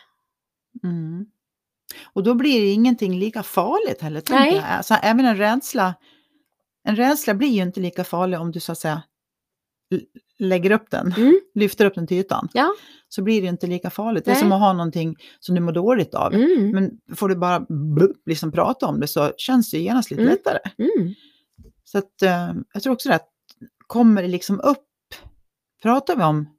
Mm. 0.83 1.25
Och 2.03 2.23
då 2.23 2.33
blir 2.33 2.61
det 2.61 2.67
ingenting 2.67 3.19
lika 3.19 3.43
farligt 3.43 4.01
heller. 4.01 4.23
Nej. 4.29 4.55
jag. 4.55 4.63
Alltså, 4.63 4.93
även 4.93 5.25
en 5.25 5.37
rädsla, 5.37 5.95
en 6.83 6.95
rädsla 6.95 7.33
blir 7.33 7.49
ju 7.49 7.61
inte 7.61 7.79
lika 7.79 8.03
farlig 8.03 8.39
om 8.39 8.51
du 8.51 8.59
så 8.59 8.71
att 8.71 8.77
säga 8.77 9.01
lägger 10.39 10.71
upp 10.71 10.89
den, 10.91 11.13
Mm. 11.17 11.39
lyfter 11.53 11.85
upp 11.85 11.95
den 11.95 12.07
till 12.07 12.17
ytan. 12.17 12.49
Ja. 12.53 12.73
Så 13.09 13.23
blir 13.23 13.41
det 13.41 13.47
inte 13.47 13.67
lika 13.67 13.89
farligt. 13.89 14.25
Det 14.25 14.31
är 14.31 14.35
Nej. 14.35 14.41
som 14.41 14.51
att 14.51 14.59
ha 14.59 14.73
någonting 14.73 15.15
som 15.39 15.55
du 15.55 15.61
mår 15.61 15.71
dåligt 15.71 16.13
av. 16.15 16.33
Mm. 16.33 16.69
Men 16.71 17.15
får 17.15 17.29
du 17.29 17.35
bara 17.35 17.59
blup, 17.69 18.17
liksom 18.25 18.51
prata 18.51 18.85
om 18.87 18.99
det 18.99 19.07
så 19.07 19.31
känns 19.37 19.71
det 19.71 19.79
genast 19.79 20.11
lite 20.11 20.21
Mm. 20.23 20.33
lättare. 20.33 20.59
Mm. 20.77 21.13
Så 21.83 21.97
att, 21.97 22.21
eh, 22.21 22.53
jag 22.73 22.83
tror 22.83 22.93
också 22.93 23.09
det 23.09 23.15
att 23.15 23.29
kommer 23.87 24.21
det 24.21 24.27
liksom 24.27 24.59
upp, 24.59 24.85
pratar 25.81 26.15
vi 26.15 26.23
om 26.23 26.49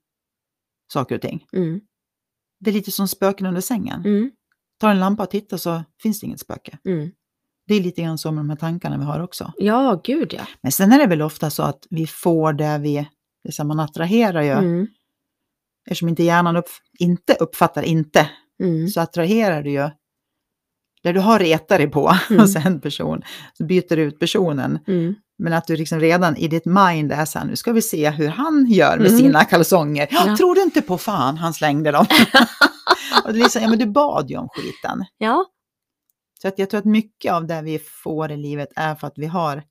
saker 0.93 1.15
och 1.15 1.21
ting. 1.23 1.47
Mm. 1.53 1.81
Det 2.61 2.71
är 2.71 2.75
lite 2.75 2.91
som 2.93 3.09
spöken 3.09 3.47
under 3.47 3.61
sängen. 3.61 4.01
Mm. 4.05 4.31
Ta 4.81 4.91
en 4.91 5.01
lampa 5.01 5.23
och 5.23 5.31
titta 5.31 5.59
så 5.59 5.83
finns 6.03 6.21
det 6.21 6.27
inget 6.27 6.41
spöke. 6.41 6.79
Det 7.69 7.75
är 7.75 7.81
lite 7.81 8.03
grann 8.03 8.19
så 8.19 8.33
med 8.33 8.41
de 8.45 8.51
här 8.51 8.57
tankarna 8.57 8.99
vi 8.99 9.05
har 9.05 9.21
också. 9.21 9.53
Ja, 9.57 10.01
gud 10.05 10.33
ja. 10.33 10.47
Men 10.61 10.73
sen 10.73 10.93
är 10.93 10.99
det 10.99 11.07
väl 11.07 11.23
ofta 11.23 11.51
så 11.51 11.63
att 11.63 11.87
vi 11.91 12.07
får 12.07 12.53
det 12.53 12.79
vi, 12.79 13.09
det 13.47 13.53
så 13.53 13.65
man 13.65 13.81
attraherar 13.81 14.43
ju, 14.43 14.51
Mm. 14.51 14.87
eftersom 15.91 16.09
inte 16.09 16.23
hjärnan 16.23 16.57
upp, 16.57 16.69
inte 16.99 17.35
uppfattar 17.35 17.83
inte, 17.83 18.31
Mm. 18.63 18.89
så 18.89 19.01
attraherar 19.01 19.63
du 19.63 19.71
ju 19.71 19.91
där 21.03 21.13
du 21.13 21.21
har 21.21 21.39
retat 21.39 21.69
dig 21.79 21.89
på 21.91 22.13
Mm. 22.31 22.41
hos 22.43 22.57
en 22.57 22.81
person, 22.81 23.23
så 23.53 23.65
byter 23.65 23.97
du 23.97 24.03
ut 24.03 24.19
personen. 24.19 24.79
Mm. 24.87 25.15
Men 25.39 25.53
att 25.53 25.67
du 25.67 25.77
liksom 25.77 26.01
redan 26.01 26.37
i 26.37 26.49
ditt 26.49 26.65
mind 26.65 27.13
är 27.13 27.25
så 27.25 27.39
här, 27.39 27.47
nu 27.47 27.57
ska 27.57 27.73
vi 27.73 27.83
se 27.83 28.11
hur 28.11 28.29
han 28.29 28.67
gör 28.67 28.99
med 28.99 29.07
Mm. 29.07 29.19
sina 29.21 29.45
kalsonger. 29.45 30.09
Ja. 30.11 30.37
Tror 30.37 30.55
du 30.55 30.63
inte 30.63 30.83
på 30.83 30.99
fan 30.99 31.37
han 31.37 31.55
slängde 31.55 31.91
dem? 31.91 32.07
och 33.25 33.33
det 33.33 33.39
är 33.39 33.43
liksom, 33.43 33.63
ja 33.63 33.69
men 33.69 33.79
du 33.79 33.87
bad 33.87 34.31
ju 34.31 34.37
om 34.37 34.49
skiten. 34.49 35.05
Ja, 35.19 35.45
Så 36.43 36.49
att 36.49 36.59
jag 36.59 36.71
tror 36.71 36.79
att 36.79 36.85
mycket 36.85 37.33
av 37.33 37.47
det 37.47 37.63
vi 37.63 37.79
får 37.79 38.33
i 38.33 38.37
livet 38.37 38.69
är 38.77 38.95
för 38.95 39.07
att 39.07 39.15
vi 39.19 39.27
har 39.27 39.63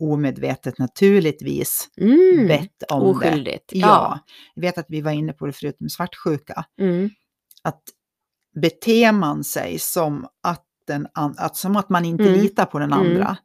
omedvetet 0.00 0.78
naturligtvis 0.78 1.88
Mm. 2.00 2.46
bett 2.48 2.82
om 2.92 3.00
det. 3.00 3.06
Oskyldigt. 3.06 3.70
Ja, 3.72 4.18
jag 4.54 4.60
vet 4.62 4.78
att 4.78 4.86
vi 4.88 5.00
var 5.00 5.10
inne 5.12 5.32
på 5.32 5.46
det 5.46 5.52
förut 5.52 5.76
med 5.80 5.92
svartsjuka. 5.92 6.64
Mm. 6.80 7.10
Att 7.62 7.82
beter 8.62 9.12
man 9.12 9.44
sig 9.44 9.78
som 9.78 10.26
att, 10.42 10.64
den, 10.86 11.06
an- 11.14 11.34
att, 11.38 11.56
som 11.56 11.76
att 11.76 11.88
man 11.88 12.04
inte 12.04 12.24
Mm. 12.28 12.40
litar 12.40 12.64
på 12.64 12.78
den 12.78 12.92
Mm. 12.92 13.06
andra 13.06 13.36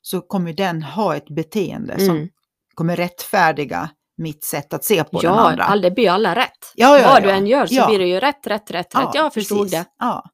så 0.00 0.20
kommer 0.20 0.52
den 0.52 0.82
ha 0.82 1.16
ett 1.16 1.28
beteende 1.30 1.98
som 2.00 2.16
Mm. 2.16 2.28
kommer 2.74 2.96
rättfärdiga 2.96 3.90
mitt 4.16 4.44
sätt 4.44 4.72
att 4.74 4.84
se 4.84 5.04
på 5.04 5.20
den 5.20 5.30
Ja, 5.34 5.50
andra. 5.50 5.64
all, 5.64 5.80
det 5.80 5.90
blir 5.90 6.10
alla 6.10 6.34
rätt. 6.36 6.72
Ja, 6.74 6.98
ja, 6.98 7.08
Vad 7.08 7.16
ja. 7.22 7.26
du 7.26 7.30
än 7.30 7.46
gör 7.46 7.66
så 7.66 7.74
Ja. 7.74 7.86
blir 7.88 7.98
det 7.98 8.06
ju 8.06 8.20
rätt, 8.20 8.46
rätt, 8.46 8.70
rätt, 8.70 8.94
rätt. 8.94 9.08
Jag 9.14 9.34
förstod 9.34 9.58
precis. 9.58 9.70
det. 9.78 9.84
Ja. 9.98 10.24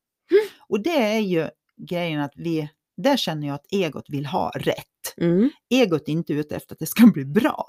Och 0.68 0.82
det 0.82 1.02
är 1.14 1.18
ju 1.20 1.48
grejen 1.88 2.20
att 2.20 2.32
vi, 2.36 2.68
där 2.96 3.16
känner 3.16 3.46
jag 3.46 3.54
att 3.54 3.66
egot 3.72 4.04
vill 4.08 4.26
ha 4.26 4.50
rätt. 4.54 4.84
Mm. 5.20 5.50
Egot 5.70 6.08
är 6.08 6.12
inte 6.12 6.32
ute 6.32 6.56
efter 6.56 6.74
att 6.74 6.78
det 6.78 6.86
ska 6.86 7.06
bli 7.06 7.24
bra. 7.24 7.66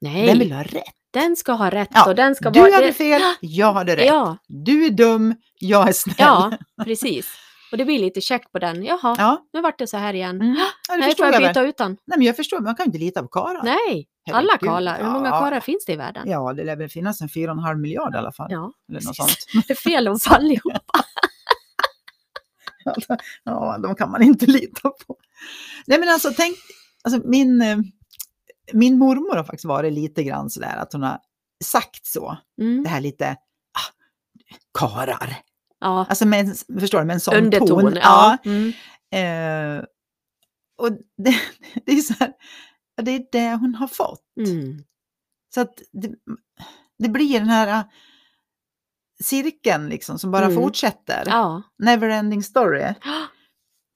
Nej, 0.00 0.26
Den 0.26 0.38
vill 0.38 0.52
ha 0.52 0.62
rätt. 0.62 0.94
den 1.12 1.36
ska 1.36 1.52
ha 1.52 1.70
rätt 1.70 1.88
Ja, 1.94 2.08
och 2.08 2.14
den 2.14 2.34
ska 2.34 2.50
Du 2.50 2.60
vara... 2.60 2.72
hade 2.74 2.92
fel, 2.92 3.22
jag 3.40 3.72
hade 3.72 3.96
rätt. 3.96 4.06
Ja, 4.06 4.36
Du 4.48 4.84
är 4.86 4.90
dum, 4.90 5.34
jag 5.58 5.88
är 5.88 5.92
snäll. 5.92 6.14
ja, 6.18 6.52
precis. 6.84 7.26
Och 7.72 7.78
det 7.78 7.84
blir 7.84 7.98
lite 7.98 8.20
check 8.20 8.52
på 8.52 8.58
den. 8.58 8.84
Jaha, 8.84 9.14
Ja, 9.18 9.46
nu 9.52 9.60
vart 9.60 9.78
det 9.78 9.86
så 9.86 9.96
här 9.96 10.14
igen. 10.14 10.40
mm. 10.40 10.56
ja 10.88 10.96
Nej, 10.96 11.02
förstår 11.08 11.24
får 11.24 11.32
jag 11.34 11.42
jag 11.42 11.50
byta 11.50 11.60
väl. 11.60 11.68
ut 11.68 11.76
den? 11.76 11.96
Nej, 12.06 12.18
men 12.18 12.26
jag 12.26 12.36
förstår, 12.36 12.60
man 12.60 12.74
kan 12.74 12.84
ju 12.84 12.88
inte 12.88 12.98
lita 12.98 13.22
på 13.22 13.28
karlar. 13.28 13.62
Nej, 13.62 14.08
alla 14.32 14.52
Herregud, 14.52 14.68
karlar. 14.70 14.98
Hur 15.02 15.10
många 15.10 15.28
ja. 15.28 15.40
karlar 15.40 15.60
finns 15.60 15.84
det 15.84 15.92
i 15.92 15.96
världen? 15.96 16.22
Ja, 16.30 16.52
det 16.52 16.64
lär 16.64 16.76
väl 16.76 16.88
finnas 16.88 17.20
en 17.20 17.28
4,5 17.28 17.76
miljard 17.76 18.14
i 18.14 18.18
alla 18.18 18.32
fall. 18.32 18.46
Ja, 18.50 18.72
Eller 18.88 19.00
något 19.02 19.16
sånt. 19.16 19.36
Det 19.66 19.70
är 19.72 19.74
fel 19.74 20.08
om 20.08 20.18
allihopa. 20.30 20.80
Ja, 23.44 23.78
de 23.82 23.94
kan 23.94 24.10
man 24.10 24.22
inte 24.22 24.46
lita 24.46 24.90
på. 25.06 25.16
Nej, 25.86 25.98
men 26.00 26.08
alltså 26.08 26.30
tänk, 26.36 26.56
alltså 27.04 27.28
min, 27.28 27.62
eh, 27.62 27.78
min 28.72 28.98
mormor 28.98 29.36
har 29.36 29.44
faktiskt 29.44 29.64
varit 29.64 29.92
lite 29.92 30.22
grann 30.24 30.50
sådär 30.50 30.76
att 30.76 30.92
hon 30.92 31.02
har 31.02 31.20
sagt 31.64 32.06
så. 32.06 32.36
Mm. 32.60 32.82
Det 32.82 32.88
här 32.88 33.00
lite, 33.00 33.30
ah, 33.72 33.92
karar. 34.78 35.36
Ja, 35.80 36.06
Alltså 36.08 36.26
med, 36.26 36.40
en- 36.68 36.80
förstår 36.80 36.98
du, 36.98 37.04
med 37.04 37.14
en 37.14 37.20
sån 37.20 37.34
underton. 37.34 37.68
ton. 37.68 37.94
Ja. 38.02 38.36
Mm. 38.44 38.72
Eh, 39.14 39.84
och 40.78 40.90
det, 41.16 41.34
det 41.86 41.92
är 41.92 41.96
så 42.00 42.14
här, 42.20 42.32
ja, 42.96 43.02
det 43.02 43.10
är 43.10 43.26
det 43.32 43.54
hon 43.54 43.74
har 43.74 43.86
fått. 43.88 44.24
Mm. 44.40 44.84
Så 45.54 45.60
att 45.60 45.82
det, 45.92 46.10
det 46.98 47.08
blir 47.08 47.38
den 47.40 47.48
här 47.48 47.68
äh, 47.78 47.84
cirkeln 49.24 49.88
liksom 49.88 50.18
som 50.18 50.30
bara 50.30 50.44
Mm. 50.46 50.62
fortsätter. 50.62 51.22
Ja. 51.26 51.62
Never 51.78 52.08
ending 52.08 52.42
story. 52.42 52.94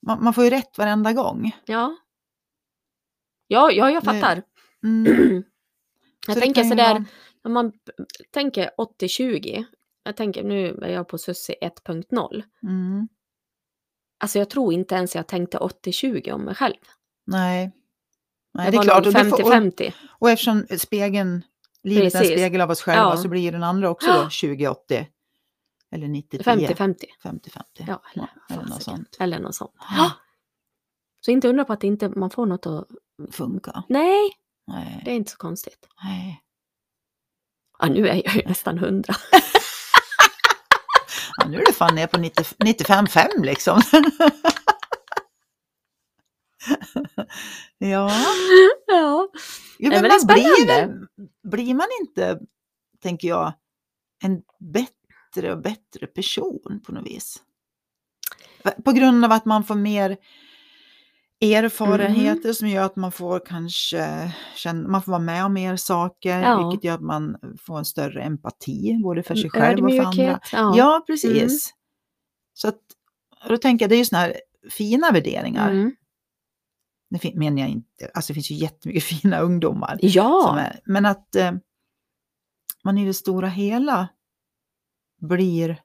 Man, 0.07 0.25
man 0.25 0.35
får 0.35 0.45
ju 0.45 0.51
rätt 0.51 0.79
varenda 0.79 1.13
gång. 1.13 1.57
Ja. 1.65 1.97
Ja, 3.47 3.71
ja, 3.73 3.91
jag 3.91 4.03
fattar. 4.05 4.43
Mm. 4.85 5.43
Jag 6.27 6.35
Så 6.37 6.41
tänker 6.41 6.65
sådär, 6.65 6.93
vara- 6.93 7.05
om 7.45 7.53
man 7.53 7.73
tänker 8.31 8.71
80-20. 9.01 9.65
Jag 10.03 10.17
tänker, 10.17 10.45
nu 10.45 10.79
är 10.83 10.89
jag 10.89 11.09
på 11.09 11.19
Sussi 11.19 11.55
1.0. 11.63 12.43
Mm. 12.63 13.09
Alltså 14.19 14.39
jag 14.39 14.51
tror 14.51 14.73
inte 14.73 14.95
ens 14.95 15.15
jag 15.15 15.27
tänkte 15.29 15.59
80-20 15.59 16.31
om 16.33 16.43
mig 16.45 16.55
själv. 16.55 16.75
Nej. 17.27 17.73
Nej, 18.55 18.71
det 18.71 18.71
det 18.71 18.77
är 18.77 18.83
klart. 18.83 19.05
nog 19.05 19.15
Och, 19.17 19.23
du 19.25 19.31
får, 19.31 19.43
och, 19.47 19.53
50-50. 19.53 19.93
och 20.19 20.31
eftersom 20.31 20.67
spegeln, 20.79 21.43
livet 21.83 22.15
är 22.15 22.19
en 22.19 22.25
spegel 22.25 22.61
av 22.61 22.71
oss 22.71 22.83
själva 22.83 23.03
Ja. 23.03 23.17
så 23.17 23.29
blir 23.29 23.53
den 23.53 23.63
andra 23.63 23.91
också 23.91 24.07
då 24.07 24.23
20-80. 24.29 25.07
Eller 25.91 26.07
90-10. 26.07 26.43
50-50. 26.43 26.95
50-50. 27.23 27.61
Ja, 27.87 28.03
eller, 28.15 28.29
eller 28.51 28.65
något 28.65 28.83
sånt. 28.83 29.17
eller 29.21 29.39
något 29.39 29.55
sånt. 29.55 29.73
Ja. 29.97 30.13
Så 31.21 31.31
inte 31.31 31.49
undra 31.49 31.65
på 31.65 31.73
att 31.73 31.85
inte 31.85 32.09
man 32.09 32.31
får 32.31 32.47
något 32.47 32.67
att... 32.67 32.89
Funka. 33.31 33.85
Nej, 33.89 34.31
Nej. 34.67 35.03
det 35.05 35.11
är 35.11 35.15
inte 35.15 35.31
så 35.31 35.37
konstigt. 35.37 35.89
Nej. 36.05 36.43
Ja, 37.79 37.87
nu 37.87 38.09
är 38.09 38.23
jag 38.25 38.35
ju 38.37 38.43
nästan 38.47 38.79
100. 38.79 39.15
Ja, 41.39 41.49
nu 41.49 41.59
är 41.59 41.67
det 41.67 41.73
fan 41.73 41.95
ner 41.95 42.07
på 42.07 42.19
90 42.19 42.45
95-5 42.59 43.43
liksom. 43.43 43.83
ja. 47.79 48.11
ja. 48.87 49.29
ja 49.79 49.89
Nej, 49.91 50.03
men 50.03 50.05
är 50.05 50.09
man 50.09 50.27
blir, 50.27 51.07
blir 51.51 51.75
man 51.75 51.87
inte, 52.01 52.41
tänker 53.03 53.29
jag, 53.29 53.53
en 54.25 54.43
bättre 54.61 55.53
och 55.53 55.63
bättre 55.63 56.07
person 56.07 56.83
på 56.87 56.93
något 56.93 57.07
vis? 57.07 57.43
På 58.85 58.93
grund 58.93 59.25
av 59.25 59.33
att 59.33 59.45
man 59.45 59.65
får 59.65 59.75
mer 59.75 60.17
erfarenheter 61.41 62.53
som 62.53 62.69
gör 62.69 62.85
att 62.85 62.97
man 62.97 63.13
får 63.13 63.47
kanske 63.47 64.33
känna, 64.57 64.89
man 64.89 65.03
får 65.03 65.13
vara 65.13 65.23
med 65.23 65.45
om 65.45 65.53
mer 65.53 65.77
saker, 65.77 66.41
Ja. 66.43 66.69
vilket 66.69 66.85
gör 66.85 66.95
att 66.95 67.01
man 67.03 67.37
får 67.61 67.79
en 67.79 67.85
större 67.85 68.23
empati, 68.23 69.01
både 69.03 69.23
för 69.23 69.35
sig 69.35 69.51
själv 69.51 69.85
och 69.85 69.91
för 69.91 70.01
andra. 70.01 70.41
Ja. 70.53 70.75
Ja, 70.77 71.05
precis. 71.07 71.75
Så 72.53 72.69
att, 72.69 72.81
då 73.49 73.57
tänker 73.59 73.83
jag, 73.85 73.91
det 73.91 73.97
är 73.97 73.99
ju 73.99 74.05
sådana 74.05 74.25
här 74.27 74.37
fina 74.71 75.11
värderingar. 75.13 75.71
Mm. 75.71 75.93
Det 77.11 77.35
menar 77.35 77.59
jag 77.61 77.69
inte, 77.71 78.11
alltså 78.15 78.31
det 78.31 78.35
finns 78.35 78.51
ju 78.51 78.55
jättemycket 78.55 79.05
fina 79.23 79.41
ungdomar. 79.41 79.99
Ja. 80.03 80.59
är, 80.61 80.81
men 80.85 81.07
att 81.07 81.37
eh, 81.37 81.53
man 82.85 82.99
i 82.99 83.05
det 83.07 83.15
stora 83.15 83.49
hela 83.49 84.09
blir 85.21 85.83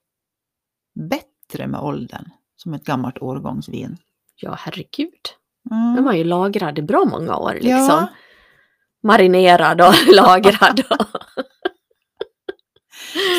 bättre 0.94 1.66
med 1.66 1.80
åldern, 1.80 2.30
som 2.56 2.74
ett 2.74 2.84
gammalt 2.84 3.18
årgångsvin. 3.18 3.96
ja, 4.36 4.54
herregud. 4.58 5.20
Mm. 5.72 5.96
De 5.96 6.04
var 6.04 6.12
ju 6.12 6.24
lagrad 6.24 6.78
i 6.78 6.82
bra 6.82 7.04
många 7.04 7.36
år 7.36 7.54
liksom. 7.54 7.70
Ja. 7.72 8.08
Marinerad 9.02 9.80
och 9.80 9.94
lagrad. 10.14 10.82
Och... 10.90 11.06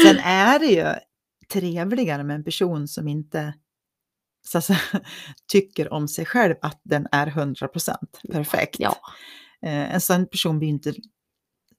Sen 0.05 0.17
är 0.23 0.59
det 0.59 0.65
ju 0.65 0.85
trevligare 1.53 2.23
med 2.23 2.35
en 2.35 2.43
person 2.43 2.87
som 2.87 3.07
inte 3.07 3.53
så 4.47 4.61
säga, 4.61 4.79
tycker 5.51 5.93
om 5.93 6.07
sig 6.07 6.25
själv 6.25 6.55
att 6.61 6.81
den 6.83 7.07
är 7.11 7.27
100% 7.27 7.95
perfekt. 8.31 8.75
Ja. 8.79 8.95
Eh, 9.65 9.93
en 9.93 10.01
sån 10.01 10.27
person 10.27 10.59
blir 10.59 10.69
inte, 10.69 10.93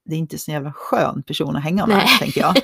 det 0.04 0.14
är 0.14 0.18
inte 0.18 0.38
så 0.38 0.50
jävla 0.50 0.72
skön 0.72 1.22
person 1.22 1.56
att 1.56 1.62
hänga 1.62 1.86
med, 1.86 1.96
Nej. 1.96 2.08
tänker 2.18 2.40
jag. 2.40 2.54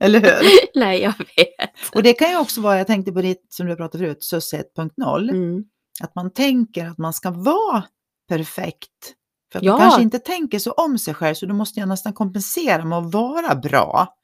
Eller 0.00 0.20
hur? 0.20 0.48
Nej, 0.80 1.00
jag 1.02 1.14
vet. 1.18 1.94
Och 1.94 2.02
det 2.02 2.12
kan 2.12 2.30
ju 2.30 2.38
också 2.38 2.60
vara, 2.60 2.78
jag 2.78 2.86
tänkte 2.86 3.12
på 3.12 3.22
det 3.22 3.36
som 3.48 3.66
du 3.66 3.76
pratade 3.76 4.04
förut, 4.04 4.24
SUS 4.24 4.54
1.0, 4.54 5.30
Mm. 5.30 5.64
Att 6.00 6.14
man 6.14 6.32
tänker 6.32 6.86
att 6.86 6.98
man 6.98 7.12
ska 7.12 7.30
vara 7.30 7.84
perfekt. 8.28 9.14
För 9.52 9.60
Ja. 9.62 9.72
man 9.72 9.80
kanske 9.80 10.02
inte 10.02 10.18
tänker 10.18 10.58
så 10.58 10.72
om 10.72 10.98
sig 10.98 11.14
själv, 11.14 11.34
så 11.34 11.46
då 11.46 11.54
måste 11.54 11.80
jag 11.80 11.88
nästan 11.88 12.12
kompensera 12.12 12.84
med 12.84 12.98
att 12.98 13.12
vara 13.12 13.54
bra. 13.54 14.16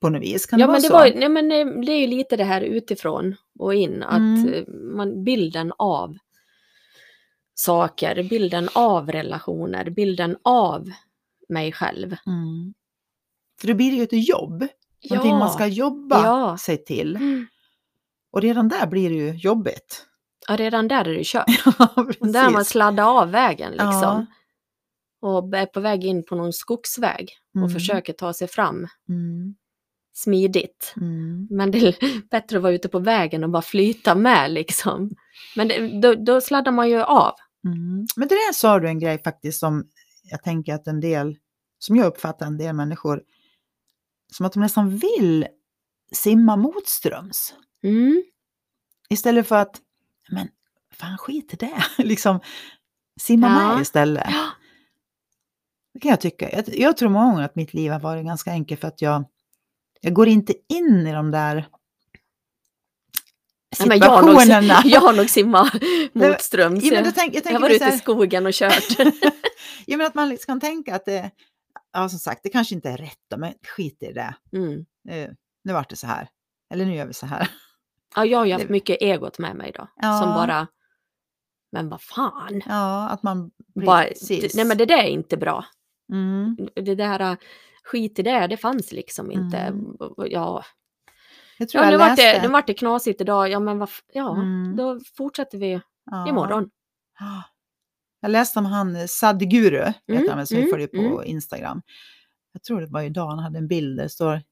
På 0.00 0.08
något 0.08 0.22
vis, 0.22 0.46
kan 0.46 0.58
Ja, 0.58 0.66
det 0.66 0.72
vara 0.72 0.74
men 0.74 0.82
det, 0.82 0.88
så? 0.88 0.94
var, 0.94 1.12
nej, 1.16 1.28
men 1.28 1.52
eh, 1.52 1.80
det 1.86 1.92
är 1.92 2.00
ju 2.00 2.06
lite 2.06 2.36
det 2.36 2.44
här 2.44 2.60
utifrån 2.60 3.34
och 3.58 3.74
in, 3.74 4.02
att 4.02 4.16
Mm. 4.18 4.52
eh, 4.54 4.64
man, 4.96 5.24
bilden 5.24 5.72
av 5.78 6.16
saker, 7.54 8.22
bilden 8.22 8.68
av 8.74 9.12
relationer, 9.12 9.90
bilden 9.90 10.36
av 10.44 10.90
mig 11.48 11.72
själv. 11.72 12.16
Mm. 12.26 12.74
För 13.60 13.68
då 13.68 13.74
blir 13.74 13.90
det 13.90 13.96
ju 13.96 14.02
ett 14.02 14.28
jobb, 14.28 14.66
någonting 15.10 15.38
man 15.38 15.50
ska 15.50 15.66
jobba 15.66 16.24
Ja. 16.24 16.58
sig 16.58 16.84
till. 16.84 17.16
Mm. 17.16 17.46
Och 18.32 18.42
redan 18.42 18.68
där 18.68 18.86
blir 18.86 19.10
det 19.10 19.16
ju 19.16 19.30
jobbigt. 19.34 20.06
Ja, 20.48 20.56
redan 20.56 20.88
där 20.88 21.04
är 21.04 21.14
det 21.14 21.24
kört. 21.24 21.44
Ja, 21.78 22.06
där 22.20 22.44
har 22.44 22.50
man 22.50 22.64
sladdat 22.64 23.06
av 23.06 23.30
vägen 23.30 23.70
liksom. 23.72 23.92
Ja. 24.02 24.26
Och 25.20 25.56
är 25.56 25.66
på 25.66 25.80
väg 25.80 26.04
in 26.04 26.24
på 26.24 26.34
någon 26.36 26.52
skogsväg 26.52 27.30
och 27.54 27.58
Mm. 27.60 27.70
försöker 27.70 28.12
ta 28.12 28.32
sig 28.32 28.48
fram 28.48 28.86
Mm. 29.08 29.54
smidigt. 30.14 30.94
Mm. 30.96 31.48
Men 31.50 31.70
det 31.70 31.78
är 31.78 31.96
bättre 32.30 32.56
att 32.56 32.62
vara 32.62 32.72
ute 32.72 32.88
på 32.88 32.98
vägen 32.98 33.44
och 33.44 33.50
bara 33.50 33.62
flyta 33.62 34.14
med 34.14 34.50
liksom. 34.50 35.10
Men 35.56 35.68
det, 35.68 36.00
då, 36.00 36.14
då 36.14 36.40
sladdar 36.40 36.72
man 36.72 36.88
ju 36.88 37.02
av. 37.02 37.34
Mm. 37.64 38.06
Men 38.16 38.28
det 38.28 38.34
där 38.34 38.52
sa 38.52 38.78
du 38.80 38.88
en 38.88 38.98
grej 38.98 39.22
faktiskt 39.22 39.58
som 39.60 39.84
jag 40.22 40.42
tänker 40.42 40.74
att 40.74 40.86
en 40.86 41.00
del, 41.00 41.36
som 41.78 41.96
jag 41.96 42.06
uppfattar 42.06 42.46
en 42.46 42.58
del 42.58 42.74
människor, 42.74 43.22
som 44.32 44.46
att 44.46 44.52
de 44.52 44.60
nästan 44.60 44.96
vill 44.96 45.46
simma 46.12 46.56
motströms. 46.56 47.54
Mm. 47.82 48.22
Istället 49.10 49.48
för 49.48 49.56
att, 49.56 49.80
men 50.28 50.48
fan 50.92 51.18
skit 51.18 51.54
i 51.54 51.56
det, 51.56 51.84
liksom 52.04 52.40
simma 53.20 53.46
Ja. 53.46 53.72
med 53.72 53.82
istället. 53.82 54.26
Ja. 54.30 54.48
Det 55.94 56.00
kan 56.00 56.10
jag 56.10 56.20
tycka. 56.20 56.50
Jag, 56.50 56.78
jag 56.78 56.96
tror 56.96 57.08
många 57.08 57.30
gånger 57.30 57.42
att 57.42 57.56
mitt 57.56 57.74
liv 57.74 57.92
har 57.92 58.00
varit 58.00 58.24
ganska 58.24 58.50
enkelt 58.50 58.80
för 58.80 58.88
att 58.88 59.02
jag, 59.02 59.24
jag 60.00 60.12
går 60.12 60.28
inte 60.28 60.54
in 60.68 61.06
i 61.06 61.12
de 61.12 61.30
där 61.30 61.68
men 63.86 63.98
jag, 63.98 64.06
har 64.10 64.22
nog, 64.22 64.40
situationerna. 64.40 64.82
jag 64.84 65.00
har 65.00 65.12
nog 65.12 65.30
simmat 65.30 65.72
motströms. 66.12 66.84
Ja, 66.84 66.94
jag, 66.94 67.14
tänk, 67.14 67.34
jag 67.34 67.46
jag 67.46 67.52
har 67.52 67.60
varit 67.60 67.82
ute 67.82 67.94
i 67.94 67.98
skogen 67.98 68.46
och 68.46 68.52
kört. 68.52 68.98
ja, 69.86 69.96
men 69.96 70.06
att 70.06 70.14
man 70.14 70.28
liksom 70.28 70.46
kan 70.46 70.60
tänka 70.60 70.94
att 70.94 71.04
det, 71.04 71.30
ja 71.92 72.08
som 72.08 72.18
sagt, 72.18 72.40
det 72.42 72.48
kanske 72.48 72.74
inte 72.74 72.90
är 72.90 72.96
rätt 72.96 73.18
men 73.36 73.54
skit 73.76 74.02
i 74.02 74.12
det. 74.12 74.34
Mm. 74.52 74.86
Eh, 75.08 75.30
nu 75.64 75.72
vart 75.72 75.90
det 75.90 75.96
så 75.96 76.06
här. 76.06 76.28
Eller 76.74 76.86
nu 76.86 76.94
gör 76.94 77.06
vi 77.06 77.14
så 77.14 77.26
här. 77.26 77.48
Ja, 78.16 78.24
jag 78.24 78.38
har 78.38 78.46
ju 78.46 78.52
haft 78.52 78.68
mycket 78.68 78.96
egot 79.00 79.38
med 79.38 79.56
mig 79.56 79.72
då. 79.74 79.88
Ja. 79.96 80.20
Som 80.22 80.28
bara, 80.34 80.66
men 81.72 81.88
vad 81.88 82.02
fan. 82.02 82.62
Ja, 82.66 83.08
att 83.08 83.22
man... 83.22 83.50
Bara, 83.86 84.04
Precis. 84.04 84.54
nej 84.54 84.64
men 84.64 84.78
det 84.78 84.86
där 84.86 84.98
är 84.98 85.08
inte 85.08 85.36
bra. 85.36 85.64
Mm. 86.12 86.56
Det 86.74 86.94
där 86.94 87.20
äh, 87.20 87.36
skit 87.84 88.18
i 88.18 88.22
det, 88.22 88.46
det 88.46 88.56
fanns 88.56 88.92
liksom 88.92 89.30
inte. 89.30 89.56
Mm. 89.58 89.96
Ja, 90.16 90.64
Jag 91.58 91.68
tror 91.68 91.84
ja 91.84 91.88
nu 91.90 91.92
jag 91.94 91.98
vart 91.98 92.16
det, 92.16 92.32
läste... 92.32 92.42
nu 92.42 92.52
vart 92.52 92.66
det 92.66 92.74
knasigt 92.74 93.20
idag. 93.20 93.50
Ja 93.50 93.60
men 93.60 93.78
vad, 93.78 93.88
ja, 94.12 94.34
Mm. 94.36 94.76
då 94.76 95.00
fortsätter 95.16 95.58
vi 95.58 95.80
Ja. 96.10 96.28
imorgon. 96.28 96.70
Jag 98.20 98.30
läste 98.30 98.58
om 98.58 98.64
han 98.64 98.96
eh, 98.96 99.06
Sadhguru, 99.06 99.78
heter 99.78 99.94
Mm, 100.08 100.28
han 100.28 100.38
väl, 100.38 100.46
som 100.46 100.56
vi 100.56 100.62
mm, 100.62 100.72
följer 100.72 100.88
på 100.88 100.96
mm. 100.98 101.24
Instagram. 101.24 101.82
Jag 102.52 102.62
tror 102.62 102.80
det 102.80 102.86
var 102.86 103.02
idag 103.02 103.26
han 103.28 103.38
hade 103.38 103.58
en 103.58 103.68
bild 103.68 103.96
där 103.96 104.02
det 104.02 104.08
står 104.08 104.42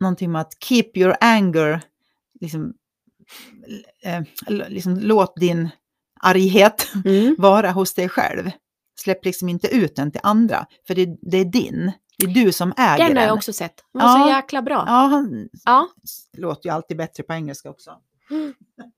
någonting 0.00 0.32
med 0.32 0.40
att 0.40 0.62
keep 0.64 0.90
your 0.94 1.16
anger, 1.20 1.82
liksom, 2.40 2.74
eh, 4.04 4.22
liksom 4.68 4.98
låt 5.00 5.36
din 5.36 5.68
arghet 6.20 6.88
Mm. 7.04 7.34
vara 7.38 7.70
hos 7.70 7.94
dig 7.94 8.08
själv. 8.08 8.50
Släpp 9.00 9.24
liksom 9.24 9.48
inte 9.48 9.68
ut 9.76 9.96
den 9.96 10.10
till 10.12 10.20
andra, 10.24 10.66
för 10.86 10.94
det, 10.94 11.16
det 11.22 11.36
är 11.38 11.44
din. 11.44 11.92
Det 12.18 12.24
är 12.24 12.44
du 12.44 12.52
som 12.52 12.72
äger 12.76 12.98
Den 12.98 13.08
den. 13.08 13.16
har 13.16 13.24
jag 13.24 13.34
också 13.36 13.52
sett. 13.52 13.74
Den 13.92 14.02
var 14.02 14.24
så 14.24 14.28
jäkla 14.30 14.62
bra. 14.62 14.84
Ja, 14.86 14.92
han 14.92 15.48
Ja. 15.64 15.88
låter 16.38 16.68
ju 16.68 16.74
alltid 16.74 16.96
bättre 16.96 17.22
på 17.22 17.32
engelska 17.32 17.70
också. 17.70 17.90
Mm. 18.30 18.54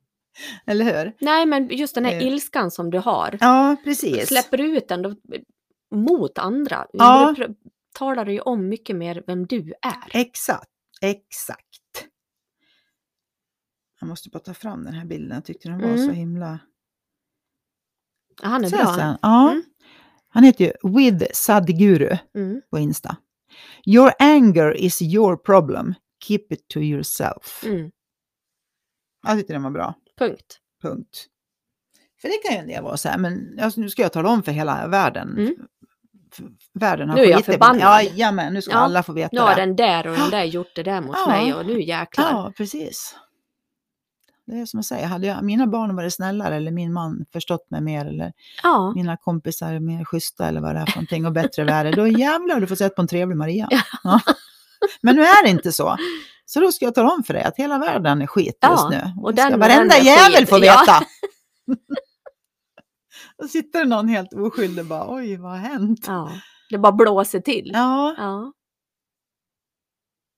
Eller 0.67 0.85
hur? 0.85 1.13
Nej 1.21 1.47
men 1.47 1.69
just 1.69 1.95
den 1.95 2.05
här 2.05 2.13
Eh. 2.13 2.27
ilskan 2.27 2.71
som 2.71 2.91
du 2.91 2.99
har. 2.99 3.39
Ja, 3.41 3.77
precis. 3.85 4.29
Släpper 4.29 4.57
du 4.59 4.77
ut 4.77 4.89
den 4.89 5.03
då, 5.03 5.15
mot 5.95 6.39
andra, 6.39 6.87
Ja. 6.93 7.35
då 7.39 7.47
talar 7.99 8.25
det 8.25 8.33
ju 8.33 8.41
om 8.41 8.69
mycket 8.69 8.97
mer 8.97 9.23
vem 9.27 9.47
du 9.47 9.73
är. 9.83 10.21
Exakt, 10.21 10.71
exakt. 11.01 12.08
Jag 14.01 14.09
måste 14.09 14.29
bara 14.31 14.39
ta 14.39 14.55
fram 14.55 14.85
den 14.85 14.95
här 14.95 15.05
bilden, 15.05 15.35
jag 15.35 15.45
tyckte 15.45 15.69
den 15.69 15.79
var 15.79 15.89
Mm. 15.89 16.07
så 16.07 16.11
himla... 16.13 16.59
Ja, 18.43 18.49
Han 18.49 18.65
är 18.65 18.69
Så 18.69 18.77
bra. 18.77 18.95
sen. 18.95 19.19
Ja. 19.23 19.51
Mm. 19.51 19.65
Han 20.29 20.45
heter 20.45 20.65
ju 20.65 20.73
With 20.99 21.25
Sadhguru 21.35 22.17
Mm. 22.35 22.61
på 22.71 22.79
Insta. 22.79 23.17
Your 23.87 24.13
anger 24.19 24.77
is 24.77 25.03
your 25.03 25.37
problem. 25.37 25.95
Keep 26.25 26.39
it 26.51 26.69
to 26.69 26.79
yourself. 26.81 27.63
Mm. 27.67 27.91
Jag 29.27 29.39
tyckte 29.39 29.53
den 29.53 29.63
var 29.63 29.71
bra. 29.71 29.95
Punkt. 30.19 30.59
Punkt. 30.83 31.27
För 32.21 32.29
det 32.29 32.35
kan 32.45 32.53
ju 32.55 32.59
en 32.61 32.69
del 32.69 32.83
vara 32.83 32.97
så 32.97 33.09
här, 33.09 33.19
men 33.19 33.59
alltså, 33.63 33.81
nu 33.81 33.91
ska 33.91 34.03
jag 34.03 34.13
tala 34.13 34.29
om 34.29 34.43
för 34.43 34.53
hela 34.53 34.87
världen. 34.89 35.29
Mm. 35.39 35.55
Världen 36.75 37.09
har 37.09 37.17
Nu 37.17 37.23
är 37.23 37.29
jag 37.31 37.45
förbannad. 37.45 37.81
Ja, 37.81 38.03
jamen, 38.03 38.55
nu 38.55 38.63
ska 38.63 38.73
Ja. 38.73 38.79
alla 38.79 39.03
få 39.03 39.13
veta 39.13 39.43
har 39.43 39.55
det. 39.55 39.61
den 39.63 39.77
där 39.77 40.07
och 40.07 40.17
den 40.17 40.31
där 40.31 40.45
gjort 40.45 40.75
det 40.75 40.83
där 40.83 41.01
mot 41.01 41.17
Ja. 41.17 41.27
mig 41.27 41.55
och 41.55 41.67
nu 41.67 41.83
jäklar. 41.83 42.31
Ja, 42.31 42.53
precis. 42.57 43.17
Det 44.51 44.55
är 44.61 44.67
som 44.67 44.79
jag 44.79 44.85
säger, 44.85 45.07
hade 45.07 45.27
jag, 45.27 45.45
mina 45.45 45.67
barn 45.67 45.97
varit 45.97 46.15
snällare 46.15 46.57
eller 46.57 46.71
min 46.71 46.93
man 46.93 47.25
förstått 47.33 47.71
mig 47.71 47.81
mer 47.81 48.07
eller 48.07 48.33
Ja. 48.63 48.93
mina 48.97 49.17
kompisar 49.17 49.81
mer 49.81 50.05
schyssta 50.05 50.49
eller 50.49 50.61
vad 50.61 50.75
det 50.75 50.81
är 50.81 50.87
för 50.87 50.97
någonting 50.97 51.27
och 51.27 51.33
bättre 51.41 51.65
värde, 51.65 51.91
då 51.91 52.07
jävlar 52.07 52.55
har 52.55 52.61
du 52.61 52.67
fått 52.67 52.79
sett 52.79 52.95
på 52.97 53.03
en 53.03 53.09
trevlig 53.09 53.37
Maria. 53.37 53.69
Ja. 54.05 54.21
Men 55.03 55.17
nu 55.17 55.23
är 55.23 55.45
det 55.45 55.51
inte 55.51 55.73
så. 55.73 55.97
Så 56.47 56.61
då 56.61 56.73
ska 56.73 56.85
jag 56.85 56.95
tala 56.95 57.11
om 57.13 57.23
för 57.23 57.35
dig 57.35 57.43
att 57.43 57.57
hela 57.57 57.79
världen 57.79 58.23
är 58.23 58.27
skit 58.27 58.59
Ja, 58.61 58.71
just 58.71 58.91
nu. 58.91 59.13
och 59.23 59.35
det 59.35 59.43
ska 59.43 59.51
den- 59.51 59.61
varenda 59.61 59.95
den 59.95 60.05
jävel 60.05 60.47
få 60.47 60.57
ja. 60.57 60.61
veta. 60.61 61.05
Då 63.39 63.49
sitter 63.49 63.79
det 63.79 63.85
någon 63.85 64.09
helt 64.09 64.33
oskyldig 64.35 64.85
och 64.85 64.89
bara, 64.89 65.15
oj 65.15 65.37
vad 65.37 65.51
har 65.51 65.59
hänt? 65.59 66.05
ja. 66.07 66.31
Det 66.71 66.79
bara 66.79 66.93
blåser 66.93 67.41
till. 67.41 67.71
Ja, 67.75 68.15
Ja. 68.19 68.53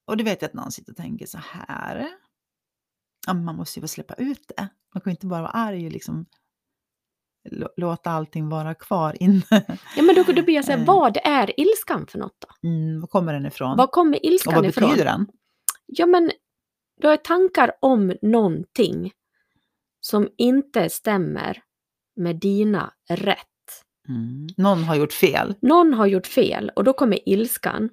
och 0.06 0.16
du 0.16 0.24
vet 0.24 0.42
att 0.42 0.54
någon 0.54 0.72
sitter 0.72 0.92
och 0.92 0.96
tänker 0.96 1.26
så 1.26 1.38
här. 1.50 2.08
Ja, 3.30 3.34
man 3.34 3.56
måste 3.56 3.78
ju 3.78 3.80
få 3.80 3.88
släppa 3.88 4.14
ut 4.14 4.48
det. 4.56 4.68
Man 4.94 5.00
kan 5.00 5.10
ju 5.10 5.14
inte 5.14 5.26
bara 5.26 5.40
vara 5.42 5.50
arg 5.50 5.86
och 5.86 5.92
liksom 5.92 6.26
lå- 7.50 7.68
låta 7.76 8.10
allting 8.10 8.48
vara 8.48 8.74
kvar 8.74 9.16
inne. 9.22 9.42
ja 9.96 10.02
men 10.02 10.14
då, 10.14 10.22
då 10.22 10.42
blir 10.42 10.54
jag 10.54 10.64
så 10.64 10.72
här, 10.72 10.78
Eh. 10.82 10.84
vad 10.86 11.16
är 11.24 11.60
ilskan 11.60 12.06
för 12.06 12.18
något 12.18 12.36
då? 12.62 12.68
Mm, 12.68 13.00
var 13.00 13.08
kommer 13.08 13.32
den 13.32 13.46
ifrån? 13.46 13.76
Var 13.76 13.86
kommer 13.86 14.16
och 14.18 14.24
ilskan 14.24 14.54
vad 14.54 14.66
ifrån? 14.66 14.88
betyder 14.90 15.04
den? 15.04 15.26
Ja 15.86 16.06
men, 16.06 16.30
du 17.00 17.08
har 17.08 17.16
tankar 17.16 17.72
om 17.80 18.12
någonting 18.22 19.12
som 20.00 20.28
inte 20.36 20.90
stämmer 20.90 21.62
med 22.16 22.36
dina 22.40 22.92
rätt. 23.10 23.46
Mm. 24.08 24.46
Någon 24.56 24.84
har 24.84 24.94
gjort 24.96 25.12
fel. 25.12 25.54
Någon 25.62 25.94
har 25.94 26.06
gjort 26.06 26.26
fel 26.26 26.70
och 26.76 26.84
då 26.84 26.92
kommer 26.92 27.28
ilskan. 27.28 27.90